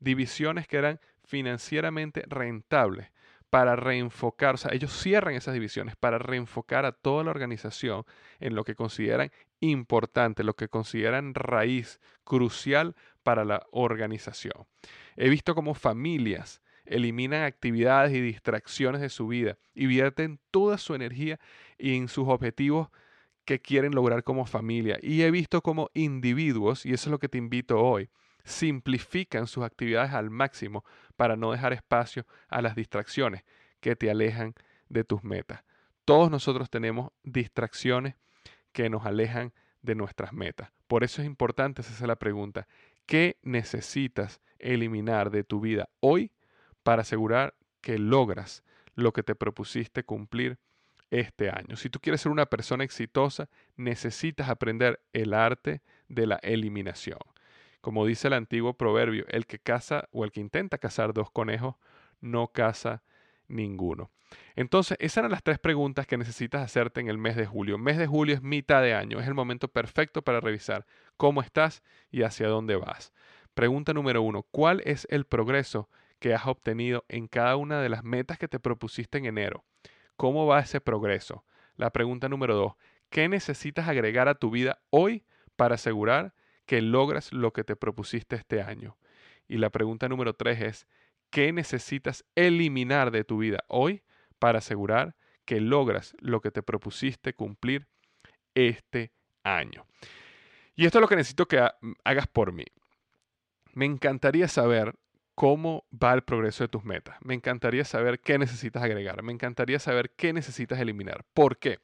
divisiones 0.00 0.66
que 0.66 0.78
eran 0.78 1.00
financieramente 1.24 2.24
rentables 2.26 3.10
para 3.50 3.76
reenfocar, 3.76 4.54
o 4.54 4.56
sea, 4.56 4.72
ellos 4.72 4.98
cierran 4.98 5.34
esas 5.34 5.52
divisiones 5.52 5.94
para 5.94 6.18
reenfocar 6.18 6.86
a 6.86 6.92
toda 6.92 7.22
la 7.22 7.30
organización 7.30 8.04
en 8.40 8.54
lo 8.54 8.64
que 8.64 8.74
consideran 8.74 9.30
importante, 9.62 10.44
lo 10.44 10.54
que 10.54 10.68
consideran 10.68 11.34
raíz 11.34 12.00
crucial 12.24 12.94
para 13.22 13.44
la 13.44 13.66
organización. 13.70 14.66
He 15.16 15.30
visto 15.30 15.54
cómo 15.54 15.74
familias 15.74 16.60
eliminan 16.84 17.44
actividades 17.44 18.12
y 18.12 18.20
distracciones 18.20 19.00
de 19.00 19.08
su 19.08 19.28
vida 19.28 19.56
y 19.74 19.86
vierten 19.86 20.40
toda 20.50 20.78
su 20.78 20.94
energía 20.94 21.38
en 21.78 22.08
sus 22.08 22.28
objetivos 22.28 22.88
que 23.44 23.60
quieren 23.60 23.94
lograr 23.94 24.24
como 24.24 24.46
familia. 24.46 24.98
Y 25.00 25.22
he 25.22 25.30
visto 25.30 25.62
cómo 25.62 25.90
individuos, 25.94 26.84
y 26.84 26.92
eso 26.92 27.08
es 27.08 27.12
lo 27.12 27.18
que 27.18 27.28
te 27.28 27.38
invito 27.38 27.80
hoy, 27.80 28.10
simplifican 28.44 29.46
sus 29.46 29.64
actividades 29.64 30.12
al 30.12 30.30
máximo 30.30 30.84
para 31.16 31.36
no 31.36 31.52
dejar 31.52 31.72
espacio 31.72 32.26
a 32.48 32.60
las 32.62 32.74
distracciones 32.74 33.44
que 33.80 33.94
te 33.94 34.10
alejan 34.10 34.54
de 34.88 35.04
tus 35.04 35.22
metas. 35.22 35.62
Todos 36.04 36.30
nosotros 36.30 36.68
tenemos 36.68 37.12
distracciones 37.22 38.16
que 38.72 38.90
nos 38.90 39.06
alejan 39.06 39.52
de 39.82 39.94
nuestras 39.94 40.32
metas. 40.32 40.70
Por 40.86 41.04
eso 41.04 41.22
es 41.22 41.26
importante 41.26 41.82
hacerse 41.82 42.06
la 42.06 42.16
pregunta, 42.16 42.66
¿qué 43.06 43.38
necesitas 43.42 44.40
eliminar 44.58 45.30
de 45.30 45.44
tu 45.44 45.60
vida 45.60 45.88
hoy 46.00 46.30
para 46.82 47.02
asegurar 47.02 47.54
que 47.80 47.98
logras 47.98 48.62
lo 48.94 49.12
que 49.12 49.22
te 49.22 49.34
propusiste 49.34 50.04
cumplir 50.04 50.58
este 51.10 51.50
año? 51.50 51.76
Si 51.76 51.90
tú 51.90 51.98
quieres 52.00 52.20
ser 52.20 52.32
una 52.32 52.46
persona 52.46 52.84
exitosa, 52.84 53.48
necesitas 53.76 54.48
aprender 54.48 55.00
el 55.12 55.34
arte 55.34 55.82
de 56.08 56.26
la 56.26 56.36
eliminación. 56.36 57.18
Como 57.80 58.06
dice 58.06 58.28
el 58.28 58.34
antiguo 58.34 58.74
proverbio, 58.74 59.24
el 59.28 59.46
que 59.46 59.58
caza 59.58 60.08
o 60.12 60.24
el 60.24 60.30
que 60.30 60.40
intenta 60.40 60.78
cazar 60.78 61.12
dos 61.12 61.30
conejos 61.30 61.74
no 62.20 62.48
caza 62.48 63.02
ninguno. 63.48 64.12
Entonces, 64.56 64.96
esas 65.00 65.18
eran 65.18 65.30
las 65.30 65.42
tres 65.42 65.58
preguntas 65.58 66.06
que 66.06 66.16
necesitas 66.16 66.62
hacerte 66.62 67.00
en 67.00 67.08
el 67.08 67.18
mes 67.18 67.36
de 67.36 67.46
julio. 67.46 67.78
Mes 67.78 67.98
de 67.98 68.06
julio 68.06 68.34
es 68.34 68.42
mitad 68.42 68.82
de 68.82 68.94
año, 68.94 69.20
es 69.20 69.26
el 69.26 69.34
momento 69.34 69.68
perfecto 69.68 70.22
para 70.22 70.40
revisar 70.40 70.86
cómo 71.16 71.40
estás 71.40 71.82
y 72.10 72.22
hacia 72.22 72.48
dónde 72.48 72.76
vas. 72.76 73.12
Pregunta 73.54 73.92
número 73.92 74.22
uno, 74.22 74.44
¿cuál 74.50 74.82
es 74.84 75.06
el 75.10 75.26
progreso 75.26 75.88
que 76.18 76.34
has 76.34 76.46
obtenido 76.46 77.04
en 77.08 77.28
cada 77.28 77.56
una 77.56 77.80
de 77.80 77.88
las 77.88 78.04
metas 78.04 78.38
que 78.38 78.48
te 78.48 78.58
propusiste 78.58 79.18
en 79.18 79.26
enero? 79.26 79.64
¿Cómo 80.16 80.46
va 80.46 80.60
ese 80.60 80.80
progreso? 80.80 81.44
La 81.76 81.90
pregunta 81.90 82.28
número 82.28 82.54
dos, 82.54 82.74
¿qué 83.10 83.28
necesitas 83.28 83.88
agregar 83.88 84.28
a 84.28 84.34
tu 84.34 84.50
vida 84.50 84.80
hoy 84.90 85.24
para 85.56 85.74
asegurar 85.74 86.34
que 86.64 86.80
logras 86.80 87.32
lo 87.32 87.52
que 87.52 87.64
te 87.64 87.76
propusiste 87.76 88.36
este 88.36 88.62
año? 88.62 88.96
Y 89.48 89.58
la 89.58 89.70
pregunta 89.70 90.08
número 90.08 90.34
tres 90.34 90.60
es, 90.60 90.86
¿qué 91.30 91.52
necesitas 91.52 92.24
eliminar 92.34 93.10
de 93.10 93.24
tu 93.24 93.38
vida 93.38 93.64
hoy 93.68 94.02
para 94.42 94.58
asegurar 94.58 95.14
que 95.44 95.60
logras 95.60 96.16
lo 96.18 96.40
que 96.40 96.50
te 96.50 96.64
propusiste 96.64 97.32
cumplir 97.32 97.86
este 98.56 99.12
año? 99.44 99.86
Y 100.74 100.84
esto 100.84 100.98
es 100.98 101.00
lo 101.00 101.06
que 101.06 101.14
necesito 101.14 101.46
que 101.46 101.64
hagas 102.02 102.26
por 102.26 102.50
mí. 102.50 102.64
Me 103.72 103.84
encantaría 103.84 104.48
saber 104.48 104.96
cómo 105.36 105.86
va 105.92 106.12
el 106.12 106.22
progreso 106.22 106.64
de 106.64 106.68
tus 106.68 106.84
metas. 106.84 107.16
Me 107.20 107.34
encantaría 107.34 107.84
saber 107.84 108.18
qué 108.18 108.36
necesitas 108.36 108.82
agregar. 108.82 109.22
Me 109.22 109.32
encantaría 109.32 109.78
saber 109.78 110.10
qué 110.16 110.32
necesitas 110.32 110.80
eliminar. 110.80 111.24
¿Por 111.34 111.58
qué? 111.58 111.78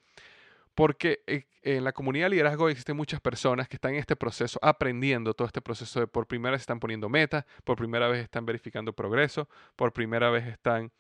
Porque 0.75 1.21
eh, 1.29 1.45
en 1.63 1.85
la 1.85 1.93
comunidad 1.93 2.27
de 2.27 2.31
liderazgo 2.31 2.69
existen 2.69 2.97
muchas 2.97 3.21
personas 3.21 3.69
que 3.69 3.77
están 3.77 3.93
en 3.93 4.01
este 4.01 4.17
proceso, 4.17 4.59
aprendiendo 4.63 5.33
todo 5.33 5.47
este 5.47 5.63
proceso 5.63 6.01
de 6.01 6.09
por 6.09 6.27
primera 6.27 6.53
vez 6.53 6.63
están 6.63 6.81
poniendo 6.81 7.09
metas, 7.09 7.45
por 7.63 7.77
primera 7.77 8.09
vez 8.09 8.25
están 8.25 8.45
verificando 8.47 8.93
progreso, 8.93 9.49
por 9.77 9.93
primera 9.93 10.31
vez 10.31 10.49
están 10.49 10.91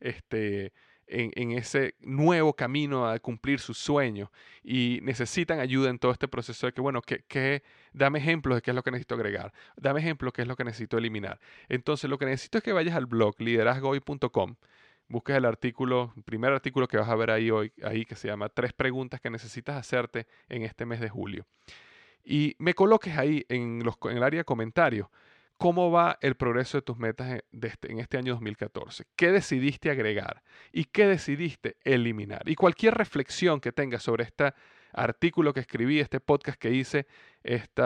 este, 0.00 0.72
en, 1.06 1.52
ese 1.52 1.94
nuevo 2.00 2.54
camino 2.54 3.08
a 3.08 3.18
cumplir 3.18 3.60
sus 3.60 3.78
sueños 3.78 4.30
y 4.62 5.00
necesitan 5.02 5.60
ayuda 5.60 5.90
en 5.90 5.98
todo 5.98 6.12
este 6.12 6.28
proceso 6.28 6.66
de 6.66 6.72
que, 6.72 6.80
bueno, 6.80 7.02
que, 7.02 7.62
dame 7.92 8.18
ejemplos 8.18 8.56
de 8.56 8.62
qué 8.62 8.70
es 8.70 8.74
lo 8.74 8.82
que 8.82 8.90
necesito 8.90 9.14
agregar, 9.14 9.52
dame 9.76 10.00
ejemplos 10.00 10.32
de 10.32 10.36
qué 10.36 10.42
es 10.42 10.48
lo 10.48 10.56
que 10.56 10.64
necesito 10.64 10.98
eliminar. 10.98 11.40
Entonces, 11.68 12.08
lo 12.10 12.18
que 12.18 12.26
necesito 12.26 12.58
es 12.58 12.64
que 12.64 12.72
vayas 12.72 12.96
al 12.96 13.06
blog 13.06 13.40
liderazgohoy.com, 13.40 14.56
busques 15.08 15.36
el 15.36 15.44
artículo, 15.44 16.12
el 16.16 16.22
primer 16.22 16.52
artículo 16.52 16.88
que 16.88 16.96
vas 16.96 17.08
a 17.08 17.14
ver 17.14 17.30
ahí 17.30 17.50
hoy, 17.50 17.72
ahí 17.82 18.04
que 18.04 18.14
se 18.14 18.28
llama 18.28 18.48
Tres 18.48 18.72
preguntas 18.72 19.20
que 19.20 19.30
necesitas 19.30 19.76
hacerte 19.76 20.26
en 20.48 20.62
este 20.62 20.86
mes 20.86 21.00
de 21.00 21.08
julio. 21.08 21.46
Y 22.24 22.56
me 22.58 22.74
coloques 22.74 23.16
ahí 23.18 23.44
en, 23.48 23.84
los, 23.84 23.96
en 24.04 24.16
el 24.16 24.22
área 24.22 24.40
de 24.40 24.44
comentarios 24.44 25.08
¿Cómo 25.64 25.90
va 25.90 26.18
el 26.20 26.34
progreso 26.34 26.76
de 26.76 26.82
tus 26.82 26.98
metas 26.98 27.40
este, 27.50 27.90
en 27.90 27.98
este 27.98 28.18
año 28.18 28.34
2014? 28.34 29.06
¿Qué 29.16 29.32
decidiste 29.32 29.90
agregar? 29.90 30.42
¿Y 30.72 30.84
qué 30.84 31.06
decidiste 31.06 31.78
eliminar? 31.84 32.42
Y 32.44 32.54
cualquier 32.54 32.92
reflexión 32.92 33.60
que 33.60 33.72
tengas 33.72 34.02
sobre 34.02 34.24
este 34.24 34.52
artículo 34.92 35.54
que 35.54 35.60
escribí, 35.60 36.00
este 36.00 36.20
podcast 36.20 36.58
que 36.58 36.70
hice, 36.70 37.06
este 37.42 37.82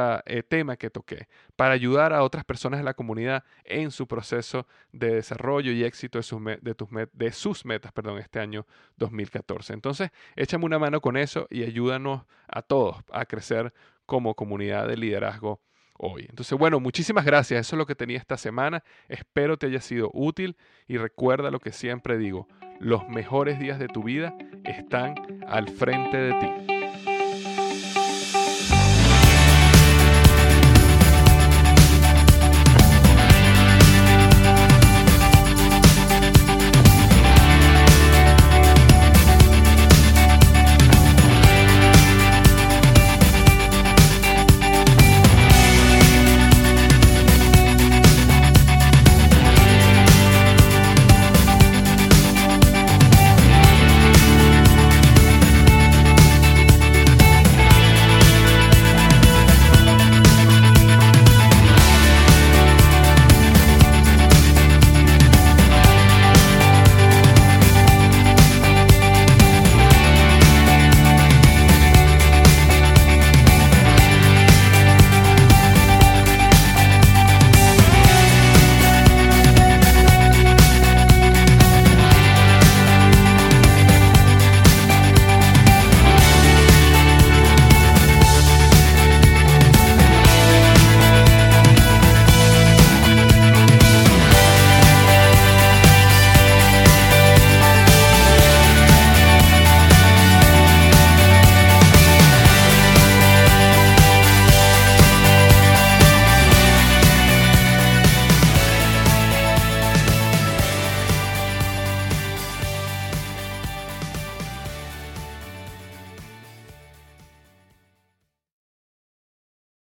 tema 0.49 0.77
que 0.77 0.91
toqué, 0.91 1.29
para 1.55 1.73
ayudar 1.75 2.13
a 2.13 2.25
otras 2.25 2.45
personas 2.45 2.81
de 2.81 2.85
la 2.85 2.95
comunidad 2.95 3.45
en 3.63 3.93
su 3.93 4.09
proceso 4.09 4.67
de 4.91 5.15
desarrollo 5.15 5.71
y 5.71 5.85
éxito 5.85 6.19
de 6.19 6.25
sus, 6.25 6.43
de 6.45 7.09
de 7.13 7.31
sus 7.31 7.65
metas 7.65 7.93
perdón, 7.93 8.19
este 8.19 8.41
año 8.41 8.67
2014. 8.97 9.73
Entonces, 9.73 10.11
échame 10.35 10.65
una 10.65 10.81
mano 10.81 11.01
con 11.01 11.17
eso 11.17 11.47
y 11.49 11.63
ayúdanos 11.63 12.25
a 12.49 12.61
todos 12.61 12.97
a 13.13 13.25
crecer 13.25 13.73
como 14.05 14.35
comunidad 14.35 14.89
de 14.89 14.97
liderazgo 14.97 15.61
hoy. 15.99 16.27
Entonces, 16.29 16.59
bueno, 16.59 16.81
muchísimas 16.81 17.25
gracias. 17.25 17.61
Eso 17.61 17.77
es 17.77 17.79
lo 17.79 17.87
que 17.87 17.95
tenía 17.95 18.17
esta 18.17 18.37
semana. 18.37 18.83
Espero 19.09 19.59
te 19.59 19.67
haya 19.67 19.81
sido 19.81 20.11
útil 20.15 20.57
y 20.87 20.97
recuerda 20.97 21.51
lo 21.51 21.61
que 21.61 21.73
siempre 21.73 22.17
digo. 22.17 22.49
Los 22.81 23.09
mejores 23.09 23.59
días 23.59 23.79
de 23.79 23.89
tu 23.89 24.05
vida 24.05 24.37
están 24.65 25.15
al 25.47 25.69
frente 25.69 26.17
de 26.17 26.33
ti. 26.35 26.78